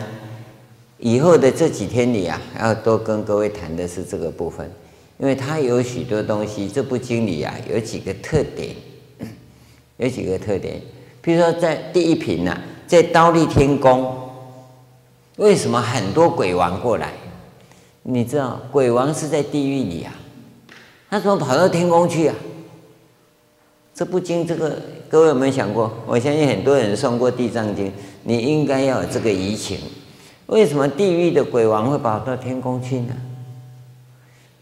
[1.00, 4.70] 以后的这几天里啊，要多跟各位谈的是这个部分，
[5.18, 6.68] 因为它有许多东西。
[6.68, 8.76] 这部经里啊，有几个特点，
[9.98, 10.80] 有几个特点。
[11.22, 14.16] 比如说，在第一品呢、啊，在刀利天宫，
[15.38, 17.12] 为什么很多鬼王过来？
[18.04, 20.14] 你知道，鬼王是在地狱里啊。
[21.10, 22.36] 他怎么跑到天宫去啊？
[23.94, 25.92] 这部经，这个各位有没有想过？
[26.06, 27.88] 我相信很多人诵过《地藏经》，
[28.24, 29.80] 你应该要有这个疑情：
[30.46, 33.16] 为什么地狱的鬼王会跑到天宫去呢？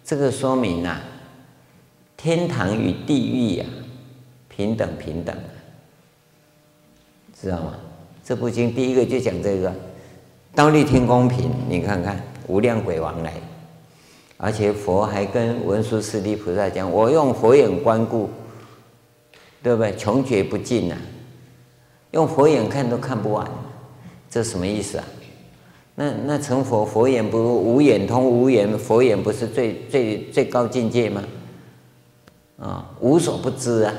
[0.04, 1.02] 这个说明啊，
[2.16, 3.76] 天堂与地狱呀、啊，
[4.48, 5.36] 平等平等，
[7.40, 7.76] 知道吗？
[8.24, 9.72] 这部经第一个就讲这个，
[10.56, 13.34] 忉利天宫平，你看看无量鬼王来。
[14.38, 18.30] 而且佛还跟文殊师利菩萨讲：“我用佛眼观顾，
[19.64, 19.96] 对不对？
[19.96, 21.02] 穷绝不尽呐、啊，
[22.12, 23.50] 用佛眼看都看不完，
[24.30, 25.04] 这什么意思啊？
[25.96, 31.24] 那那成佛佛眼不无眼通无眼，佛眼不是最最最高境界吗？
[32.60, 33.94] 啊，无所不知啊，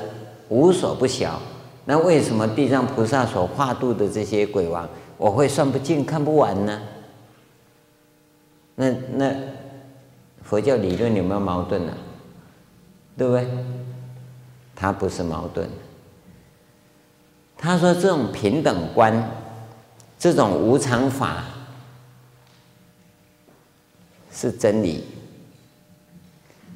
[0.47, 1.41] 无所不晓。
[1.83, 6.81] 那为什么地藏菩萨所化度的这些鬼王，我会算不尽看不完呢？”
[8.75, 9.35] 那那
[10.49, 11.97] 佛教理论有没有矛盾呢、啊？
[13.15, 13.47] 对不对？
[14.75, 15.69] 它不是矛盾。
[17.55, 19.29] 他说这种平等观，
[20.17, 21.43] 这种无常法
[24.31, 25.03] 是真理。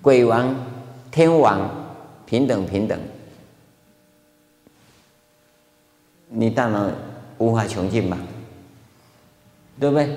[0.04, 0.56] 鬼王、
[1.10, 1.68] 天王
[2.28, 3.00] 平等平等，
[6.30, 6.92] 你大脑
[7.40, 8.20] 无法穷尽吧？
[9.80, 10.16] 对不对？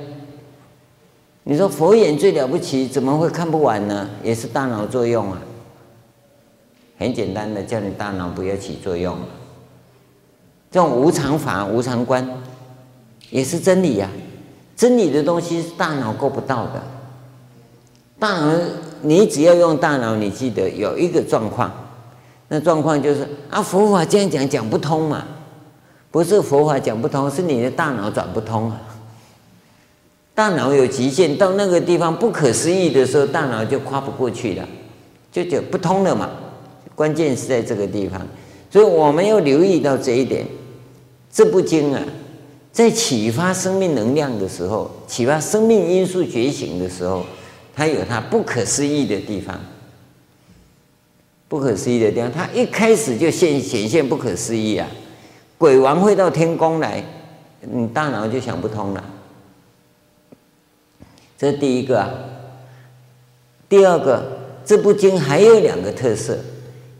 [1.48, 4.08] 你说佛眼最了不起，怎么会看不完呢？
[4.20, 5.40] 也是大脑作用啊。
[6.98, 9.16] 很简单的，叫你大脑不要起作用。
[10.72, 12.28] 这种无常法、无常观，
[13.30, 14.74] 也是真理呀、啊。
[14.74, 16.82] 真理的东西是大脑够不到的。
[18.18, 18.52] 大脑，
[19.02, 21.72] 你只要用大脑，你记得有一个状况，
[22.48, 25.24] 那状况就是啊，佛法这样讲讲不通嘛。
[26.10, 28.80] 不是佛法讲不通，是你的大脑转不通啊。
[30.36, 34.68] 大脑有极限，到那个地方不可思议的时候，大脑就跨不过去了，
[35.32, 36.30] 就就不通了嘛。
[36.94, 38.20] 关键是在这个地方，
[38.70, 40.44] 所以我们要留意到这一点。
[41.32, 42.02] 这部经啊，
[42.70, 47.24] 在启发生命能量的时候，启发生命因素觉醒的时候，
[47.74, 49.58] 它有它不可思议的地方。
[51.48, 54.86] 不可思议的地方，它一开始就现显现不可思议啊！
[55.56, 57.02] 鬼王会到天宫来，
[57.62, 59.02] 你大脑就想不通了。
[61.36, 62.10] 这是第一个啊。
[63.68, 64.22] 第二个，
[64.64, 66.38] 这部经还有两个特色，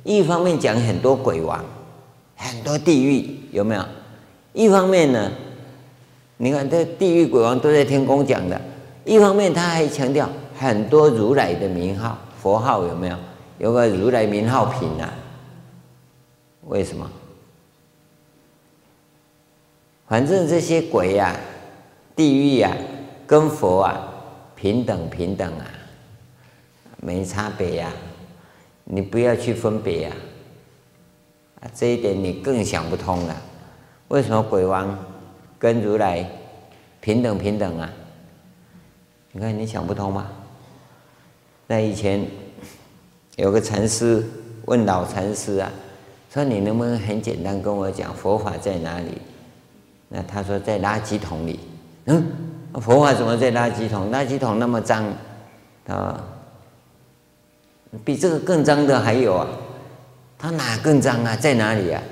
[0.02, 1.64] 一方面讲很多鬼王，
[2.36, 3.84] 很多地狱，有没有？
[4.52, 5.30] 一方面呢，
[6.38, 8.56] 你看这地狱鬼王都在天宫讲的；
[9.04, 13.16] 一方面他还强调很多如来的名号、佛号，有没有？
[13.58, 15.14] 有个如来名号品啊？
[16.66, 17.08] 为什么？
[20.08, 21.34] 反正这些鬼呀、
[22.14, 22.76] 地狱呀、
[23.26, 24.12] 跟佛啊
[24.66, 25.70] 平等平等啊，
[26.96, 27.94] 没差别呀、啊。
[28.82, 30.12] 你不要去分别呀，
[31.60, 33.42] 啊，这一点你更想不通了。
[34.08, 34.98] 为什么鬼王
[35.56, 36.28] 跟如来
[37.00, 37.88] 平等平等啊？
[39.30, 40.32] 你看你想不通吗？
[41.68, 42.26] 那以前
[43.36, 44.24] 有个禅师
[44.64, 45.70] 问老禅师啊，
[46.28, 49.12] 说你能不能很简单跟我讲佛法在哪里？
[50.08, 51.60] 那他说在垃圾桶里。
[52.06, 52.26] 嗯，
[52.74, 54.10] 佛法怎么在垃圾桶？
[54.10, 55.04] 垃圾桶那么脏
[55.86, 56.22] 啊，
[58.04, 59.46] 比这个更脏的还有啊，
[60.38, 61.34] 他哪更脏啊？
[61.36, 62.02] 在哪里啊？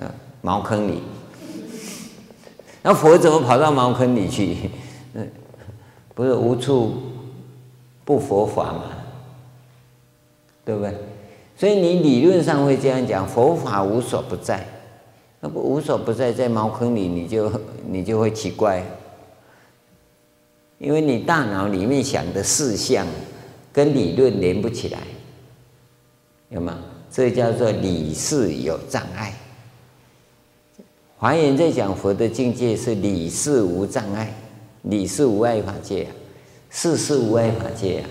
[0.00, 1.02] 啊，茅坑里。
[2.82, 4.70] 那佛怎么跑到茅坑里去？
[5.14, 5.28] 嗯，
[6.14, 6.94] 不是无处
[8.04, 8.82] 不佛法吗？
[10.64, 10.94] 对不对？
[11.56, 14.64] 所以你理论上会这样讲，佛法无所不在。
[15.40, 17.52] 那不无所不在，在茅坑里你就
[17.86, 18.82] 你就会奇怪，
[20.78, 23.06] 因为你大脑里面想的事项
[23.72, 24.98] 跟理论连不起来，
[26.50, 26.78] 有吗？
[27.10, 29.32] 这叫做理事有障碍。
[31.16, 34.34] 华严在讲佛的境界是理事无障碍，
[34.82, 36.12] 理事无碍法界啊，
[36.68, 38.08] 事事无碍法界啊。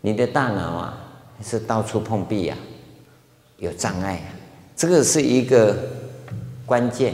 [0.00, 2.56] 你的大脑啊是到处碰壁啊，
[3.58, 4.32] 有障碍啊，
[4.74, 5.76] 这个是一个
[6.64, 7.12] 关键。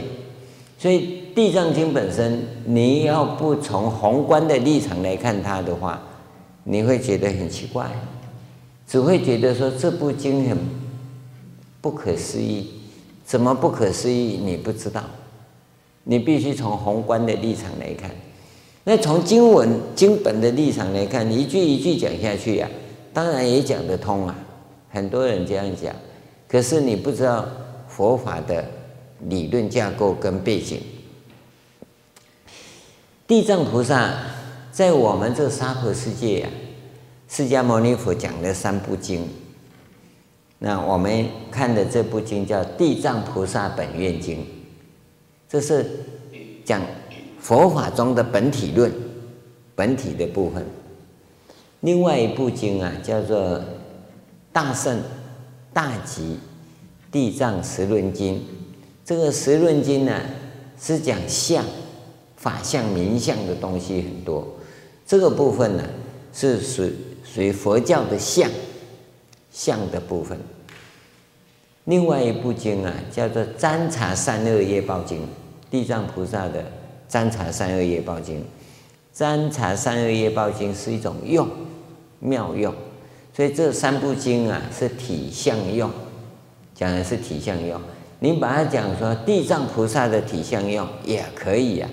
[0.79, 6.01] 所以《地藏经》本身，你要不从宏观的立场来看它的话，
[6.63, 7.87] 你会觉得很奇怪，
[8.87, 10.57] 只会觉得说这部经很
[11.79, 12.71] 不可思议。
[13.23, 14.39] 怎么不可思议？
[14.43, 15.03] 你不知道，
[16.05, 18.09] 你必须从宏观的立场来看。
[18.83, 24.35] 那从经文经本的立场来看，一句一句讲下去呀、啊，当然也讲得通啊。
[24.89, 25.93] 很多人这样讲，
[26.47, 27.45] 可是你不知道
[27.87, 28.65] 佛法的
[29.29, 30.79] 理论架构跟背景。
[33.27, 34.13] 地藏菩萨
[34.71, 36.55] 在我们这个娑婆世界呀、啊，
[37.27, 39.27] 释迦牟尼佛讲的三部经。
[40.59, 44.37] 那我们看的这部经叫《地藏菩萨本愿经》，
[45.49, 45.85] 这是
[46.63, 46.81] 讲
[47.37, 48.89] 佛法中的本体论、
[49.75, 50.65] 本体的部分。
[51.81, 53.59] 另外一部经啊，叫做
[54.53, 55.01] 《大圣
[55.73, 56.39] 大集
[57.11, 58.35] 地藏十轮经》。
[59.03, 60.17] 这个十轮经呢，
[60.79, 61.63] 是讲相、
[62.47, 64.47] 法相、名相的东西很多。
[65.05, 65.83] 这个部分呢，
[66.31, 66.89] 是属
[67.23, 68.49] 属于佛教的相。
[69.49, 70.37] 相的部分，
[71.85, 75.17] 另外一部经啊，叫做《占察三恶业报经》，
[75.71, 76.61] 地藏菩萨的
[77.07, 78.35] 《占察三恶业报经》。
[79.11, 81.49] 《占察三恶业报经》是一种用
[82.19, 82.71] 妙用，
[83.33, 85.89] 所以这三部经啊是体相用，
[86.75, 87.81] 讲的是体相用。
[88.19, 91.89] 你把它讲说地藏菩萨的体相用也可以啊，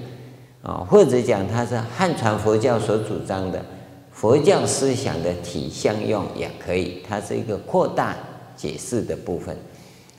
[0.64, 3.62] 啊，或者讲它是汉传佛教所主张的
[4.10, 8.16] 佛教思想的体相用也可以，它是一个扩大
[8.56, 9.54] 解释的部分。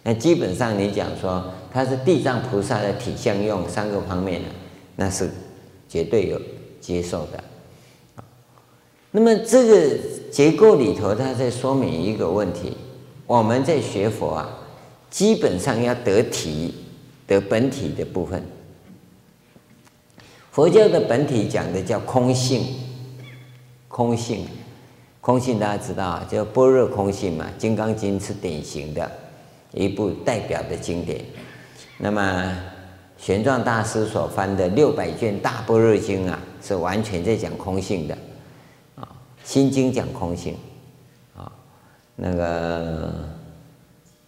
[0.03, 1.43] 那基本上你讲说
[1.73, 4.49] 它是地藏菩萨的体相用三个方面的，
[4.97, 5.27] 那是
[5.89, 6.39] 绝对有
[6.79, 7.43] 接受的。
[9.09, 9.97] 那么这个
[10.29, 12.77] 结构里头，它在说明一个问题：
[13.25, 14.47] 我们在学佛啊，
[15.09, 16.75] 基本上要得体、
[17.25, 18.43] 得本体的部分。
[20.55, 22.65] 佛教的本体讲的叫空性，
[23.89, 24.47] 空性，
[25.19, 29.11] 空性大家知道啊，叫般若空性嘛，《金刚经》是典型的
[29.73, 31.19] 一部代表的经典。
[31.97, 32.57] 那么
[33.17, 38.17] 玄奘大师所翻的六百卷大般若经啊，是完全在讲空性的
[38.95, 39.03] 啊，
[39.43, 40.55] 《心经》讲空性
[41.35, 41.51] 啊，
[42.15, 43.13] 那个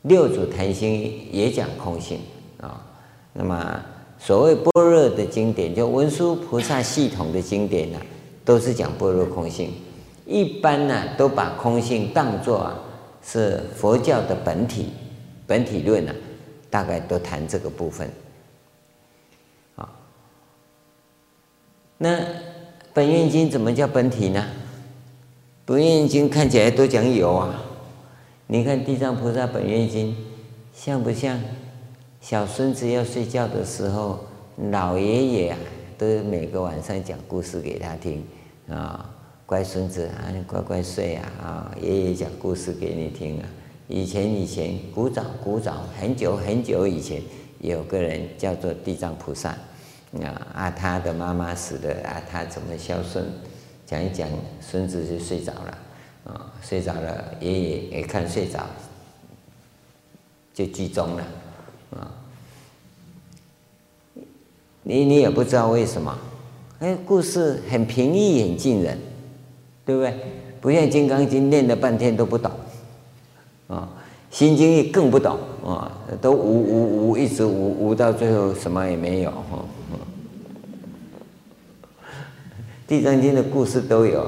[0.01, 2.19] 六祖坛经也讲空性
[2.59, 2.85] 啊，
[3.31, 3.81] 那么。
[4.27, 8.01] 所谓般若的经典，就文殊菩萨系统的经典呢、
[8.43, 9.71] 都是讲般若空性。
[10.25, 12.77] 一般呢、都把空性当作啊
[13.23, 14.87] 是佛教的本体，
[15.45, 16.15] 本体论呢、啊，
[16.69, 18.11] 大概都谈这个部分。
[19.77, 19.89] 啊，
[21.97, 22.19] 那
[22.93, 24.45] 本愿经怎么叫本体呢？
[25.63, 27.63] 本愿经看起来都讲有啊，
[28.47, 30.13] 你看地藏菩萨本愿经
[30.73, 31.39] 像不像？
[32.27, 34.19] 小孙子要睡觉的时候，
[34.69, 35.57] 老爷爷啊，
[35.97, 38.21] 都每个晚上讲故事给他听
[38.67, 39.09] 啊。
[39.45, 41.75] 乖孙子啊，乖乖睡啊啊！
[41.81, 43.47] 爷爷讲故事给你听啊。
[43.87, 47.21] 以前以前古早古早很久很久以前，
[47.59, 49.51] 有个人叫做地藏菩萨
[50.21, 53.23] 啊啊，他的妈妈死了啊，他怎么孝顺？
[53.85, 54.27] 讲一讲，
[54.59, 55.77] 孙子就睡着了
[56.25, 58.67] 啊，睡着了，爷爷也看睡着，
[60.53, 61.25] 就剧终了。
[61.91, 62.11] 啊，
[64.83, 66.17] 你你也不知道为什么，
[66.79, 68.97] 哎，故事很平易很近人，
[69.85, 70.13] 对不对？
[70.59, 72.51] 不像《金刚经》念了半天都不懂，
[73.67, 73.87] 啊，
[74.35, 79.63] 《心经》也更不懂啊，都无无无一直无无到最后什么也没有哈。
[82.89, 84.25] 《地藏经》的故事都有，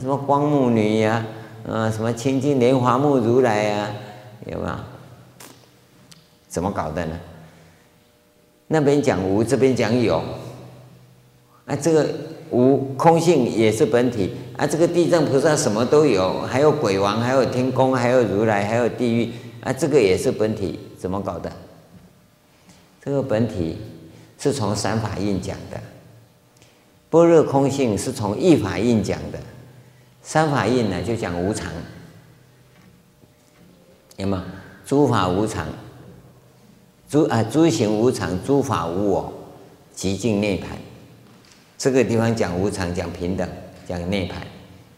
[0.00, 1.24] 什么光目女呀，
[1.68, 3.90] 啊，什么清净莲华目如来呀，
[4.46, 4.74] 有没有？
[6.54, 7.18] 怎么搞的呢？
[8.68, 10.22] 那边讲无，这边讲有，
[11.66, 12.08] 啊，这个
[12.50, 19.32] 无空性也是本体啊，这个地藏菩萨什么都有，还有鬼王，还有天宫，还有如来，还有地狱
[19.62, 21.50] 啊，这个也是本体，怎么搞的？
[23.02, 23.76] 这个本体
[24.38, 25.80] 是从三法印讲的，
[27.10, 29.40] 般若空性是从一法印讲的，
[30.22, 31.72] 三法印呢就讲无常，
[34.18, 34.44] 有吗？
[34.86, 35.66] 诸法无常。
[37.08, 39.32] 诸啊，诸行无常，诸法无我，
[39.96, 40.64] 寂静涅槃。
[41.78, 43.48] 这个地方讲无常，讲平等，
[43.86, 44.32] 讲涅槃，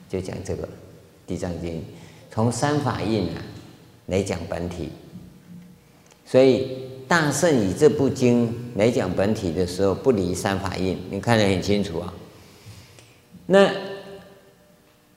[0.09, 0.63] 就讲这个
[1.27, 1.75] 《地藏经》，
[2.31, 3.43] 从三法印啊
[4.07, 4.91] 来讲本体。
[6.25, 12.13] 所以大圣以这部经来讲本体的时候，不离三法印，你看得很清楚啊。
[13.47, 13.71] 那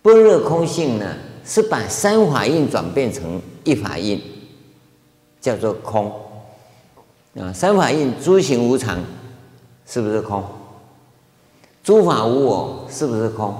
[0.01, 1.15] 般若空性呢，
[1.45, 4.21] 是把三法印转变成一法印，
[5.39, 6.11] 叫做空。
[7.35, 8.97] 啊，三法印诸行无常，
[9.85, 10.43] 是不是空？
[11.83, 13.55] 诸法无我，是不是空？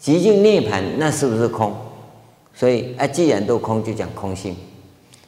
[0.00, 1.74] 寂静涅槃，那是不是空？
[2.54, 4.56] 所以啊，既然都空，就讲空性。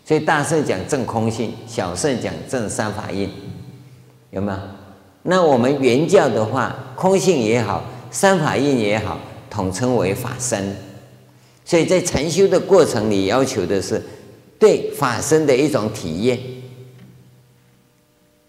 [0.04, 3.28] 所以大圣讲证空性，小圣讲证三法印，
[4.30, 4.58] 有没有？
[5.22, 9.18] 那我们原教的话，空性也好，三法印也好，
[9.50, 10.76] 统称为法身。
[11.64, 14.00] 所以在禅修的过程里，要求的是
[14.58, 16.38] 对法身的一种体验。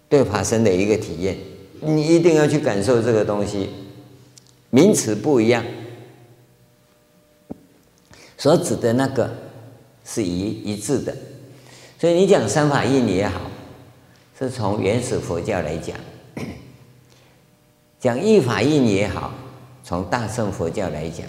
[0.10, 1.38] 对法身的一个体验，
[1.82, 3.70] 你一定要去感受这个东西。
[4.70, 5.64] 名词不一样，
[8.38, 9.30] 所指的那个
[10.04, 11.16] 是一一致的。
[12.00, 13.42] 所以你讲三法印也好，
[14.38, 15.96] 是从原始佛教来讲；
[18.00, 19.34] 讲一法印也好，
[19.84, 21.26] 从大乘佛教来讲；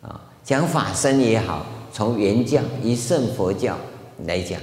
[0.00, 3.78] 啊，讲法身也好，从原教一乘佛教
[4.24, 4.60] 来讲，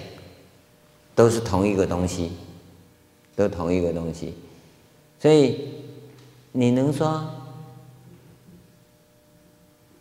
[1.16, 2.32] 都是同一个东西。
[3.38, 4.34] 都同一个东西，
[5.22, 5.70] 所以
[6.54, 7.24] 你能说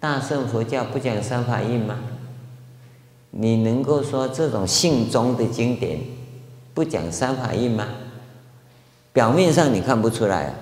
[0.00, 1.98] 大乘佛教不讲三法印吗？
[3.32, 6.00] 你能够说这种信宗的经典
[6.72, 7.86] 不讲三法印吗？
[9.12, 10.54] 表面上你看不出来啊，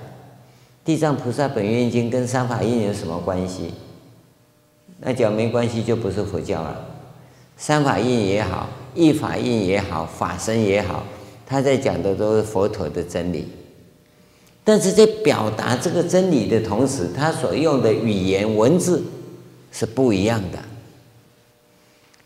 [0.85, 3.73] 《地藏菩萨本愿经》跟三法印有什么关系？
[4.99, 6.85] 那讲没关系就不是佛教了。
[7.57, 11.05] 三法印也好，一法印也好，法身也好。
[11.47, 13.47] 他在讲的都是佛陀的真理，
[14.65, 19.03] 但是在表达这个真理的同时，他所用的语言文字
[19.71, 20.59] 是不一样的。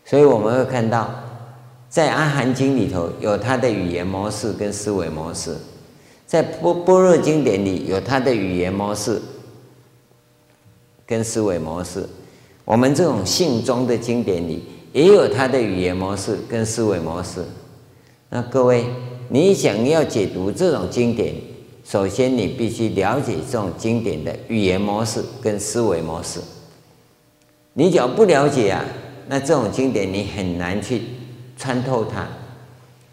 [0.05, 1.13] 所以我们会看到，
[1.89, 5.55] 在《阿含经》里头有他的语言模式跟思维模式，
[6.25, 9.21] 在般般若经典里有他的语言模式
[11.05, 12.07] 跟思维模式。
[12.65, 14.63] 我们这种信中的经典里
[14.93, 17.43] 也有他的语言模式跟思维模式。
[18.29, 18.85] 那各位，
[19.29, 21.33] 你想要解读这种经典，
[21.83, 26.39] 首先你必须了解这种经典的语言模式跟思维模式。
[27.73, 28.85] 你只要不了解啊，
[29.27, 31.01] 那这种经典你很难去
[31.57, 32.27] 穿透它。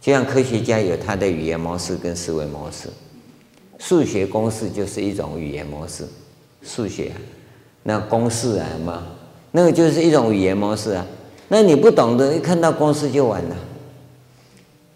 [0.01, 2.89] 就像科学家有他的语言模式跟思维模式，
[3.79, 6.07] 数学公式就是一种语言模式。
[6.63, 7.17] 数学啊，
[7.83, 9.03] 那公式啊，什么？
[9.51, 11.07] 那个就是一种语言模式啊，
[11.49, 13.57] 那你不懂的，一看到公式就完了。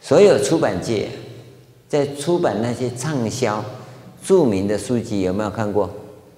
[0.00, 1.08] 所有出版界
[1.88, 3.64] 在出版那些畅销、
[4.24, 5.90] 著名的书籍，有没有看过？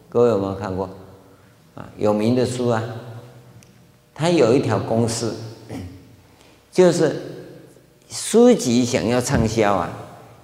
[0.08, 0.88] 各位有没有看过？
[1.74, 2.82] 啊，有名的书啊，
[4.14, 5.32] 它有一条公式，
[6.72, 7.20] 就是
[8.10, 9.90] 书籍想要畅销啊，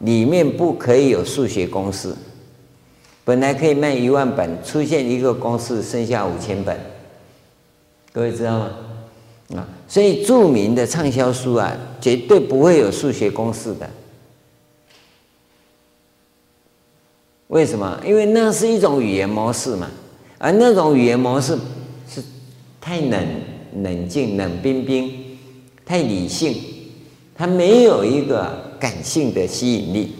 [0.01, 2.15] 里面不可以有数学公式。
[3.25, 6.79] 本来可以卖一万本，出现一个公式，剩下五千本。
[8.11, 8.71] 各位知道吗？
[9.57, 13.89] 啊，所以著名的畅销书啊，绝对不会有数学公式的。
[17.47, 17.99] 为什么？
[18.07, 19.91] 因为那是一种语言模式嘛，
[20.37, 21.59] 而那种语言模式
[22.07, 22.23] 是
[22.79, 23.27] 太冷、
[23.83, 25.39] 冷静、冷冰冰，
[25.87, 26.55] 太理性，
[27.35, 30.15] 它没有一个感性的吸引力。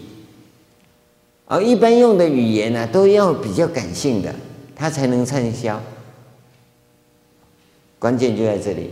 [1.45, 4.33] 而一般用的语言呢，都要比较感性的，
[4.75, 5.79] 它才能畅销。
[7.99, 8.89] 关键就在这里。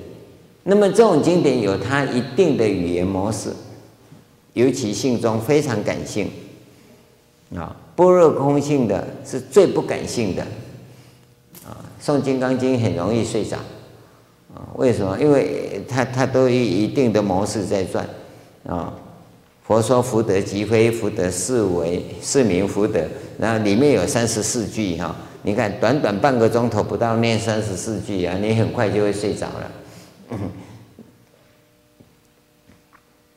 [0.69, 3.51] 那么这种经典有它一定的语言模式，
[4.51, 6.29] 尤其信中非常感性
[7.55, 10.41] 啊，般若空性的是最不感性的
[11.65, 11.79] 啊。
[12.03, 13.55] 诵《金刚经》很容易睡着
[14.53, 14.67] 啊？
[14.75, 15.17] 为什么？
[15.17, 18.05] 因为它它都以一定的模式在转
[18.65, 18.93] 啊。
[19.65, 22.99] 佛说福德即非福德，是为是名福德。
[23.39, 25.15] 然后里面有三十四句哈。
[25.43, 29.71] 你看，短短半个钟头不到，念三十四句啊，你很快就会睡着了。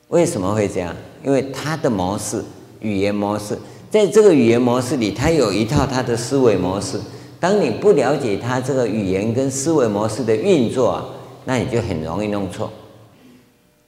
[0.09, 0.95] 为什么会这样？
[1.23, 2.43] 因为他的模式，
[2.81, 3.57] 语言模式，
[3.89, 6.99] 在这个语言模式里，他有一套他的思维模式。
[7.39, 11.05] 当你不了解他这个语言跟思维模式的运作啊，
[11.45, 12.71] 那你就很容易弄错。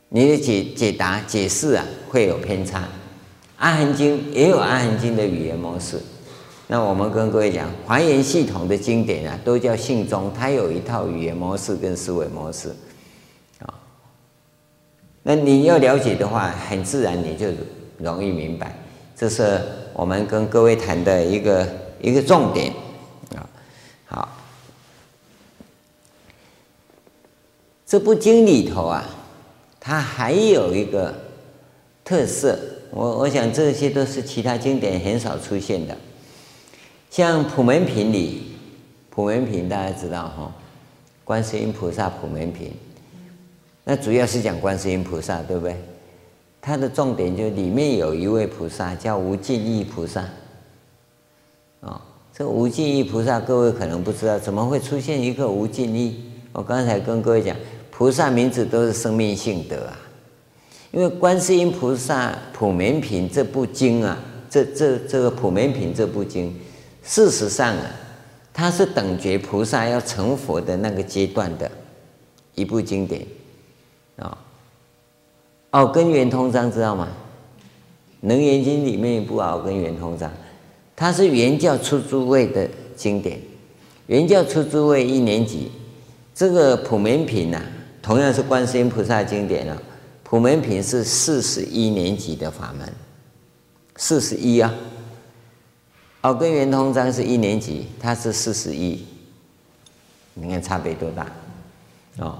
[0.09, 2.87] 你的解解答、解释啊，会有偏差。
[3.57, 5.99] 阿含经也有阿含经的语言模式。
[6.67, 12.73] 那我们跟各位讲，华严系统的经典啊，都叫信中，它有一套语言模式跟思维模式，
[15.23, 17.47] 那你要了解的话，很自然你就
[17.97, 18.77] 容易明白，
[19.15, 19.59] 这是
[19.93, 21.67] 我们跟各位谈的一个
[22.01, 22.73] 一个重点，
[23.33, 23.47] 啊，
[24.05, 24.29] 好，
[27.85, 29.05] 这部经里头啊，
[29.79, 31.13] 它还有一个
[32.03, 32.59] 特色，
[32.91, 35.95] 我我想这些都是其他经典很少出现的。
[37.09, 38.55] 像普门品里，
[39.09, 40.51] 普门品大家知道哈，
[41.23, 42.73] 观世音菩萨普门品，
[43.83, 45.75] 那主要是讲观世音菩萨，对不对？
[46.61, 50.23] 它的重点就里面有一位菩萨叫无尽意菩萨，
[51.81, 52.01] 啊，
[52.33, 56.23] 这无尽意菩萨各位可能不知道，怎么会出现一个无尽意？
[56.53, 57.53] 我刚才跟各位讲，
[57.91, 59.99] 菩萨名字都是生命性德啊，
[60.91, 64.17] 因为观世音菩萨普门品这部经啊，
[64.49, 66.57] 这这这个普门品这部经。
[67.03, 67.91] 事实上啊，
[68.53, 71.69] 它是等觉菩萨要成佛的那个阶段的
[72.55, 73.27] 一部经典。
[75.73, 77.07] 哦根圆通章知道吗？
[78.27, 80.31] 《楞严经》里面一部奥根圆通章，
[80.95, 83.41] 它是圆教初诸位的经典。
[84.05, 85.71] 圆教初诸位一年级，
[86.35, 87.59] 这个普门品呐，
[88.03, 89.75] 同样是观世音菩萨经典啊。
[90.21, 92.87] 普门品是四十一年级的法门，
[93.95, 94.71] 四十一啊。
[96.21, 99.03] 奥根圆通章是一年级，它是四十一，
[100.35, 101.25] 你看差别多大？
[102.19, 102.37] 哦，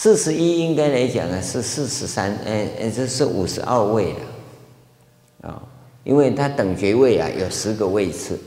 [0.00, 5.60] 四十一应该来讲呢是四十三，哎哎，这是五十二位了，啊，
[6.04, 8.38] 因为它等爵位啊有十个位次。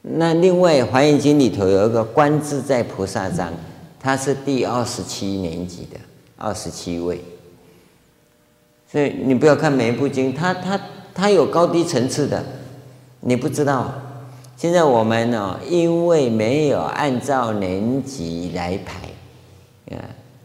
[0.00, 3.52] 那另外《华严经》里头有一个观自在菩萨章，
[3.98, 5.98] 它是第二十七年级的
[6.36, 7.20] 二十七位。
[8.88, 10.80] 所以你不要看每一部经，它它。
[11.14, 12.42] 它有高低层次的，
[13.20, 13.92] 你不知道。
[14.56, 19.10] 现在我们呢，因为没有按照年级来排，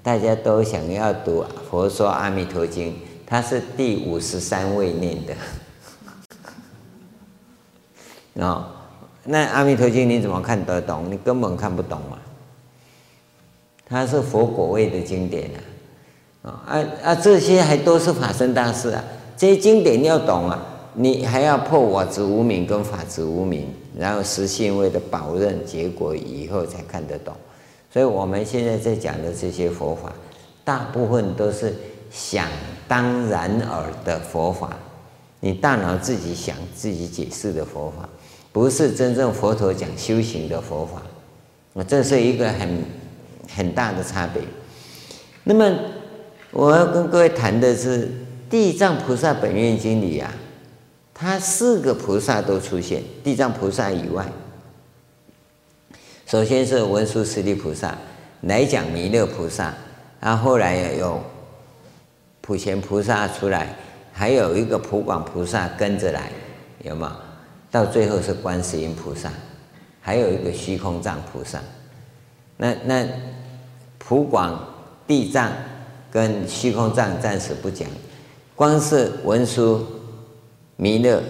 [0.04, 2.92] 大家都想要读《佛说阿弥陀经》，
[3.26, 5.34] 他是第五十三位念的。
[8.46, 8.66] 哦，
[9.24, 11.12] 那《阿弥陀经》你怎么看得懂？
[11.12, 12.18] 你根本看不懂嘛。
[13.90, 15.50] 它是佛果位的经典
[16.44, 19.04] 啊，啊啊，这些还都是法身大事啊。
[19.36, 20.60] 这些经典要懂啊，
[20.94, 27.36] 你还要破我执无明跟法执无明，然后实信位的宝刃结果以后才看得懂。
[27.92, 30.14] 所以我们现在在讲的这些佛法，
[30.64, 31.74] 大部分都是
[32.12, 32.48] 想
[32.88, 34.78] 当然耳的佛法，
[35.40, 38.08] 你大脑自己想自己解释的佛法，
[38.52, 41.02] 不是真正佛陀讲修行的佛法。
[41.74, 42.84] 那这是一个很
[43.56, 44.42] 很大的差别。
[45.44, 45.72] 那么
[46.52, 48.06] 我要跟各位谈的是
[48.50, 50.34] 《地藏菩萨本愿经》里啊，
[51.14, 54.26] 它四个菩萨都出现，地藏菩萨以外。
[56.28, 57.98] 首先是文殊师利菩萨
[58.42, 59.74] 来讲弥勒菩萨，
[60.20, 61.22] 然后后来有
[62.42, 63.74] 普贤菩萨出来，
[64.12, 66.30] 还有一个普广菩萨跟着来，
[66.84, 67.18] 有吗？
[67.72, 69.32] 到最后是观世音菩萨，
[70.02, 71.62] 还有一个虚空藏菩萨。
[72.58, 73.08] 那那
[73.98, 74.60] 普广、
[75.08, 75.50] 地藏
[76.12, 77.88] 跟虚空藏暂时不讲，
[78.54, 79.82] 光是文殊、
[80.76, 81.24] 弥勒、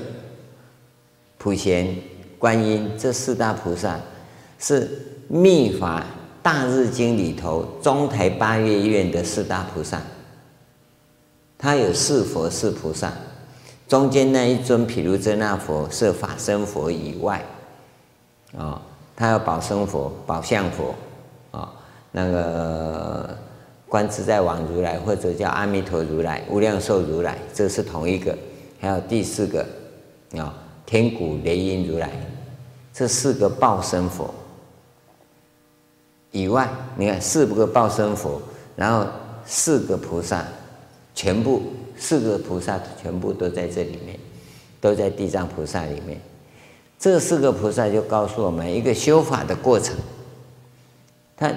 [1.38, 1.96] 普贤、
[2.40, 4.00] 观音这四大菩萨。
[4.60, 4.90] 是
[5.28, 6.04] 密法
[6.42, 10.02] 大日经里头中台八月院的四大菩萨，
[11.58, 13.12] 他有四佛四菩萨，
[13.88, 17.44] 中间那一尊毗卢遮那佛是法身佛以外，
[18.58, 18.82] 啊，
[19.16, 20.96] 他有宝生佛、宝相佛，
[21.52, 21.74] 啊，
[22.12, 23.38] 那个
[23.88, 28.36] 观自在王如来或者叫阿弥陀如来、无量寿如来，这是同一个，
[28.80, 29.66] 还有第四个，
[30.38, 30.54] 啊，
[30.86, 32.10] 天鼓雷音如来，
[32.94, 34.34] 这四个报身佛。
[36.32, 38.42] 以外，你看四个报身佛，
[38.76, 39.08] 然后
[39.46, 40.46] 四个菩萨，
[41.16, 41.64] 全部
[41.98, 44.20] 四个菩萨全部都在这里面，
[44.80, 46.20] 都在地藏菩萨里面。
[47.00, 49.96] 这四个菩萨就告诉我们一个修法的过程。
[51.36, 51.54] 他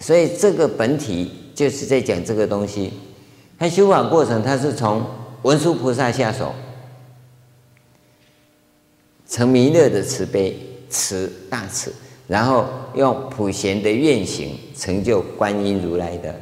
[0.00, 2.92] 所以这个本体就是在讲这个东西。
[3.58, 5.06] 他修法过程，他是从
[5.42, 6.52] 文殊菩萨下手，
[9.28, 10.58] 成弥勒的慈悲
[10.90, 11.92] 慈大慈。
[12.26, 16.34] 然后用普贤的愿行成就观音如来的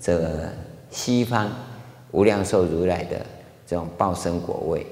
[0.00, 0.52] 这个
[0.90, 1.50] 西方
[2.10, 3.24] 无量寿如来的
[3.66, 4.86] 这种报身果位，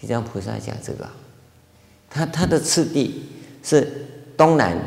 [0.00, 1.06] 地藏菩萨讲这个，
[2.08, 3.24] 他他的次第
[3.62, 4.06] 是
[4.36, 4.78] 东南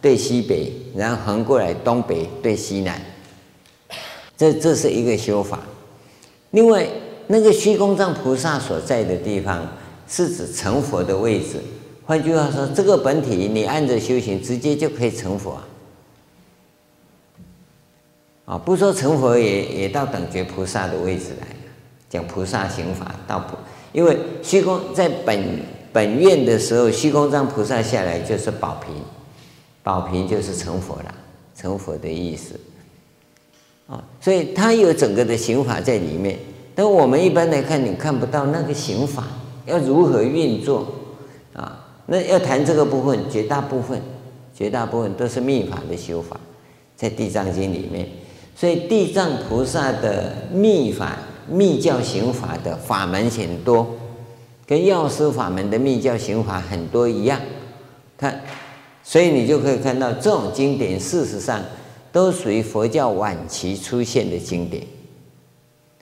[0.00, 3.00] 对西北，然后横过来东北对西南，
[4.36, 5.58] 这这是一个修法。
[6.52, 6.86] 另外
[7.26, 9.68] 那个虚空藏菩萨所在的地方，
[10.08, 11.60] 是指成佛的位置。
[12.08, 15.68] 换句话说，这个本体你按着修行，直接就可以成佛啊！
[18.46, 21.54] 啊，不说成佛也也到等觉菩萨的位置来了
[22.08, 23.58] 讲菩萨行法到普，
[23.92, 25.60] 因为虚空在本
[25.92, 28.94] 本愿的时候，虚空藏菩萨下来就是宝瓶，
[29.82, 31.14] 宝瓶就是成佛了，
[31.54, 32.58] 成佛的意思
[33.86, 36.38] 啊，所以它有整个的行法在里面。
[36.74, 39.24] 但我们一般来看，你看不到那个行法
[39.66, 40.94] 要如何运作。
[42.10, 44.00] 那要谈这个部分，绝大部分，
[44.54, 46.40] 绝大部分都是密法的修法，
[46.96, 48.08] 在《地藏经》里面。
[48.56, 53.86] 所以地藏菩萨的密法、密教行法的法门很多，
[54.66, 57.38] 跟药师法门的密教行法很多一样。
[58.16, 58.34] 他，
[59.02, 61.62] 所以你就可以看到，这种经典事实上
[62.10, 64.82] 都属于佛教晚期出现的经典，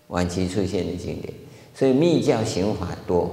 [0.06, 1.34] 晚期出现的经典。
[1.74, 3.28] 所以密教行法多。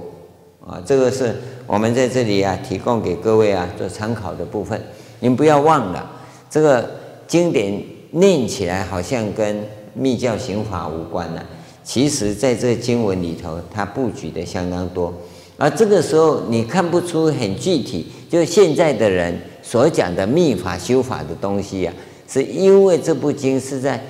[0.66, 1.34] 啊，这个是
[1.66, 4.80] 我们在这里啊提供给各位啊做参考的部分。
[5.20, 6.10] 您不要忘了，
[6.50, 6.88] 这个
[7.26, 9.62] 经典念起来好像跟
[9.92, 11.44] 密教行法无关了，
[11.82, 15.12] 其实在这经文里头，它布局的相当多。
[15.56, 24.02] 而这个时候你看不出很具体，就现在的人所讲的密法修法的东西呀、啊，是因为这部经是在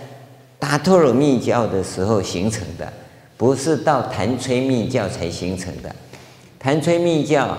[0.58, 2.90] 达陀罗密教的时候形成的，
[3.36, 5.94] 不是到谭吹密教才形成的。
[6.64, 7.58] 昙吹密教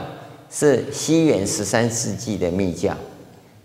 [0.49, 2.91] 是西元十三世纪的密教，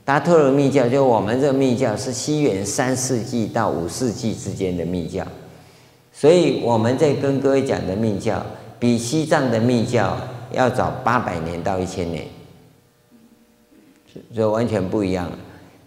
[0.05, 5.27] 达陀罗密教就我们这个密教是西元三世纪到五世纪之间的密教，
[6.13, 8.45] 所以我们在跟各位讲的密教
[8.79, 10.15] 比西藏的密教
[10.53, 12.27] 要早八百年到一千年，
[14.37, 15.39] 就完全不一样了。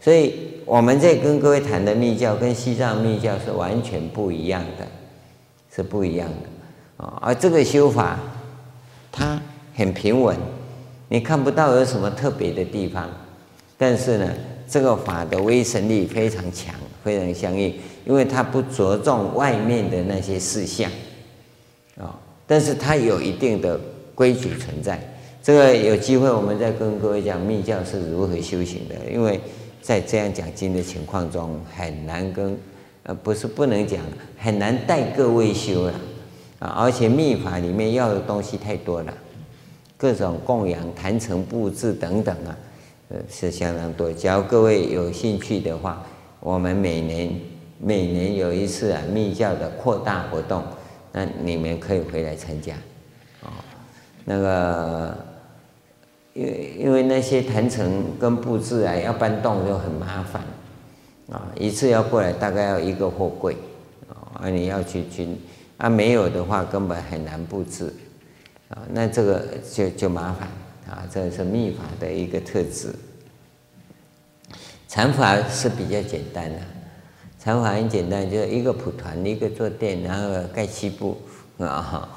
[0.01, 0.33] 所以
[0.65, 4.87] 我们在跟各位谈的密教跟西藏密教是完全不一样的，
[5.75, 7.19] 是不一样的啊。
[7.21, 8.17] 而这个修法。
[9.15, 9.39] 它
[9.75, 10.35] 很平稳，
[11.07, 13.07] 你看不到有什么特别的地方，
[13.77, 14.27] 但是呢，
[14.67, 20.89] 这个法的威神力非常强，非常相应，因为它不着重外面的那些事项，
[21.95, 23.79] 啊，但是它有一定的
[24.15, 24.99] 规矩存在。
[25.43, 29.39] 这个有机会我们再跟各位讲密教是如何修行的，因为
[29.79, 32.57] 在这样讲经的情况中很难跟
[33.03, 33.99] 呃不是不能讲，
[34.39, 35.99] 很难带各位修了啊，
[36.67, 39.13] 而且密法里面要的东西太多了，
[39.97, 42.57] 各种供养、坛城布置等等啊，
[43.09, 44.11] 呃是相当多。
[44.11, 46.03] 假如各位有兴趣的话，
[46.39, 47.31] 我们每年
[47.79, 50.63] 每年有一次啊密教的扩大活动，
[51.11, 52.75] 那你们可以回来参加
[53.41, 53.49] 哦，
[54.25, 55.17] 那个。
[56.35, 60.41] 因为因为那些坛城跟布置啊，要搬动就很麻烦
[61.31, 63.55] 啊，一次要过来大概要一个货柜
[64.09, 65.39] 啊，你要去军
[65.83, 67.93] 啊，没有的话根本很难布置
[68.69, 70.47] 啊，那这个就就麻烦
[70.87, 72.95] 啊，这是密法的一个特质。
[74.87, 76.59] 禅法是比较简单的，
[77.37, 81.21] 禅法很简单，就是一个蒲团，一个坐垫，然后盖七布
[81.57, 82.09] 啊，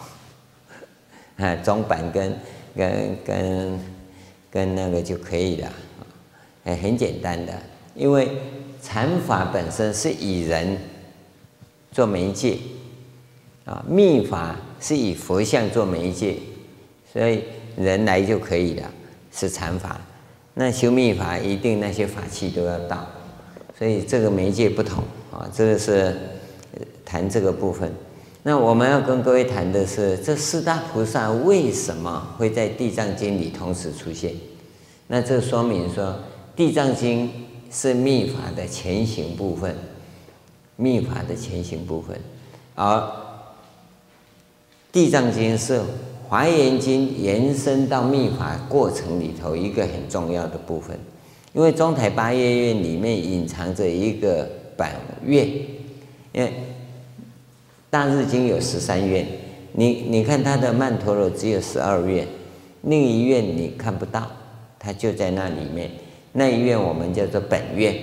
[1.36, 2.38] 啊，装板跟
[2.76, 3.96] 跟跟。
[4.48, 5.70] 跟那个就可以了，
[6.64, 7.52] 哎，很简单的，
[7.94, 8.26] 因为
[8.80, 10.78] 禅法本身是以人
[11.92, 12.56] 做媒介，
[13.66, 16.36] 啊，密法是以佛像做媒介，
[17.12, 17.42] 所以
[17.76, 18.90] 人来就可以了，
[19.30, 20.00] 是禅法。
[20.54, 23.06] 那修密法一定那些法器都要到，
[23.76, 26.16] 所以这个媒介不同啊，这个是
[27.04, 27.92] 谈这个部分。
[28.42, 34.32] 那我们要跟各位谈的是，这四大菩萨为什么会在《地藏经》里同时出现？
[35.08, 36.04] 那这说明说，
[36.54, 37.28] 《地藏经》
[37.70, 39.76] 是密法的前行部分，
[40.76, 42.16] 密法的前行部分，
[42.76, 42.96] 而
[44.96, 45.78] 《地藏经》是
[46.26, 50.98] 《华严经》延伸到密法过程里头一个很重要的部分。
[51.52, 54.88] 因为中台八月院里面隐藏着一个本
[55.22, 55.46] 愿，
[56.32, 56.50] 因为。
[57.90, 59.26] 大日经有十三愿，
[59.72, 62.26] 你你看它的曼陀罗只有十二愿，
[62.80, 64.26] 另一愿你看不到，
[64.78, 65.90] 它就在那里面。
[66.32, 67.94] 那一愿我们叫做本愿，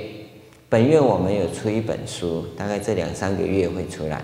[0.69, 4.21] 本愿我们有出一本书，大概这两三个月会出来，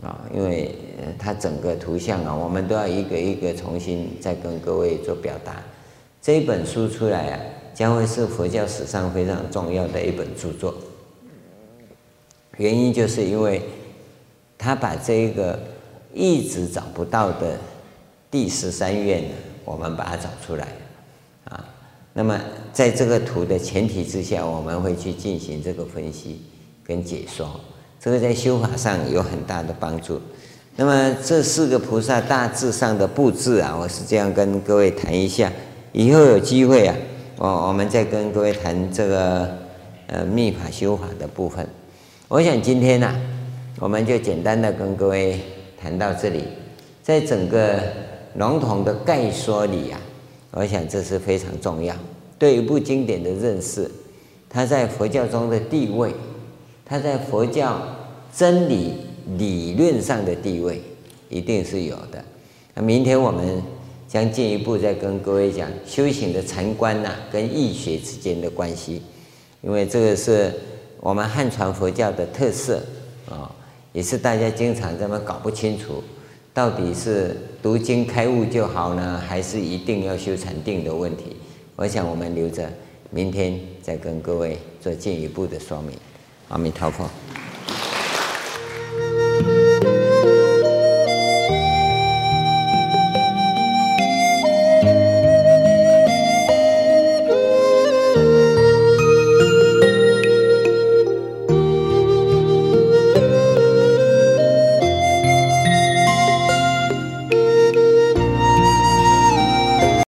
[0.00, 0.74] 啊，因为
[1.18, 5.62] 它整个图像啊，我们都要一个一个重新再跟各位做表达。
[6.20, 7.40] 这一本书出来啊，
[7.74, 10.74] 将会是佛教史上非常重要的一本著作，
[12.56, 13.60] 原因就是因为。
[14.64, 15.58] 他把这个
[16.14, 17.58] 一直找不到的
[18.30, 19.24] 第十三愿，
[19.64, 20.68] 我们把它找出来，
[21.46, 21.68] 啊，
[22.12, 22.40] 那么
[22.72, 26.42] 在这个图的前提之下，我们会去进行这个分析
[26.84, 27.60] 跟解说，
[28.02, 30.20] 这个在修法上有很大的帮助。
[30.74, 35.52] 那么这四个菩萨大致上的布置啊，我是这样跟各位谈一下，
[35.92, 36.96] 以后有机会啊，
[37.38, 39.48] 我我们再跟各位谈这个
[40.08, 41.64] 呃密法修法的部分。
[42.26, 43.14] 我想今天呢、
[43.78, 45.38] 我们就简单的跟各位
[45.80, 46.42] 谈到这里，
[47.04, 47.78] 在整个
[48.34, 50.00] 笼统的概说里、啊，
[50.50, 51.94] 我想这是非常重要，
[52.36, 53.88] 对一部经典的认识，
[54.50, 56.12] 它在佛教中的地位，
[56.92, 57.80] 它在佛教
[58.36, 58.92] 真理
[59.38, 60.78] 理论上的地位，
[61.30, 62.22] 一定是有的。
[62.74, 63.62] 那明天我们
[64.06, 69.00] 将进一步再跟各位讲修行的禅观呐，跟易学之间的关系，
[69.62, 70.52] 因为这个是
[71.00, 72.82] 我们汉传佛教的特色
[73.26, 73.50] 啊。
[73.94, 76.04] 也是大家经常这么搞不清楚，
[76.52, 81.36] 到底是读经开悟就好呢，还是一定要修禅定的问题？
[81.74, 82.70] 我想我们留着
[83.08, 85.92] 明天再跟各位做进一步的说明。
[86.52, 87.08] 阿弥陀佛。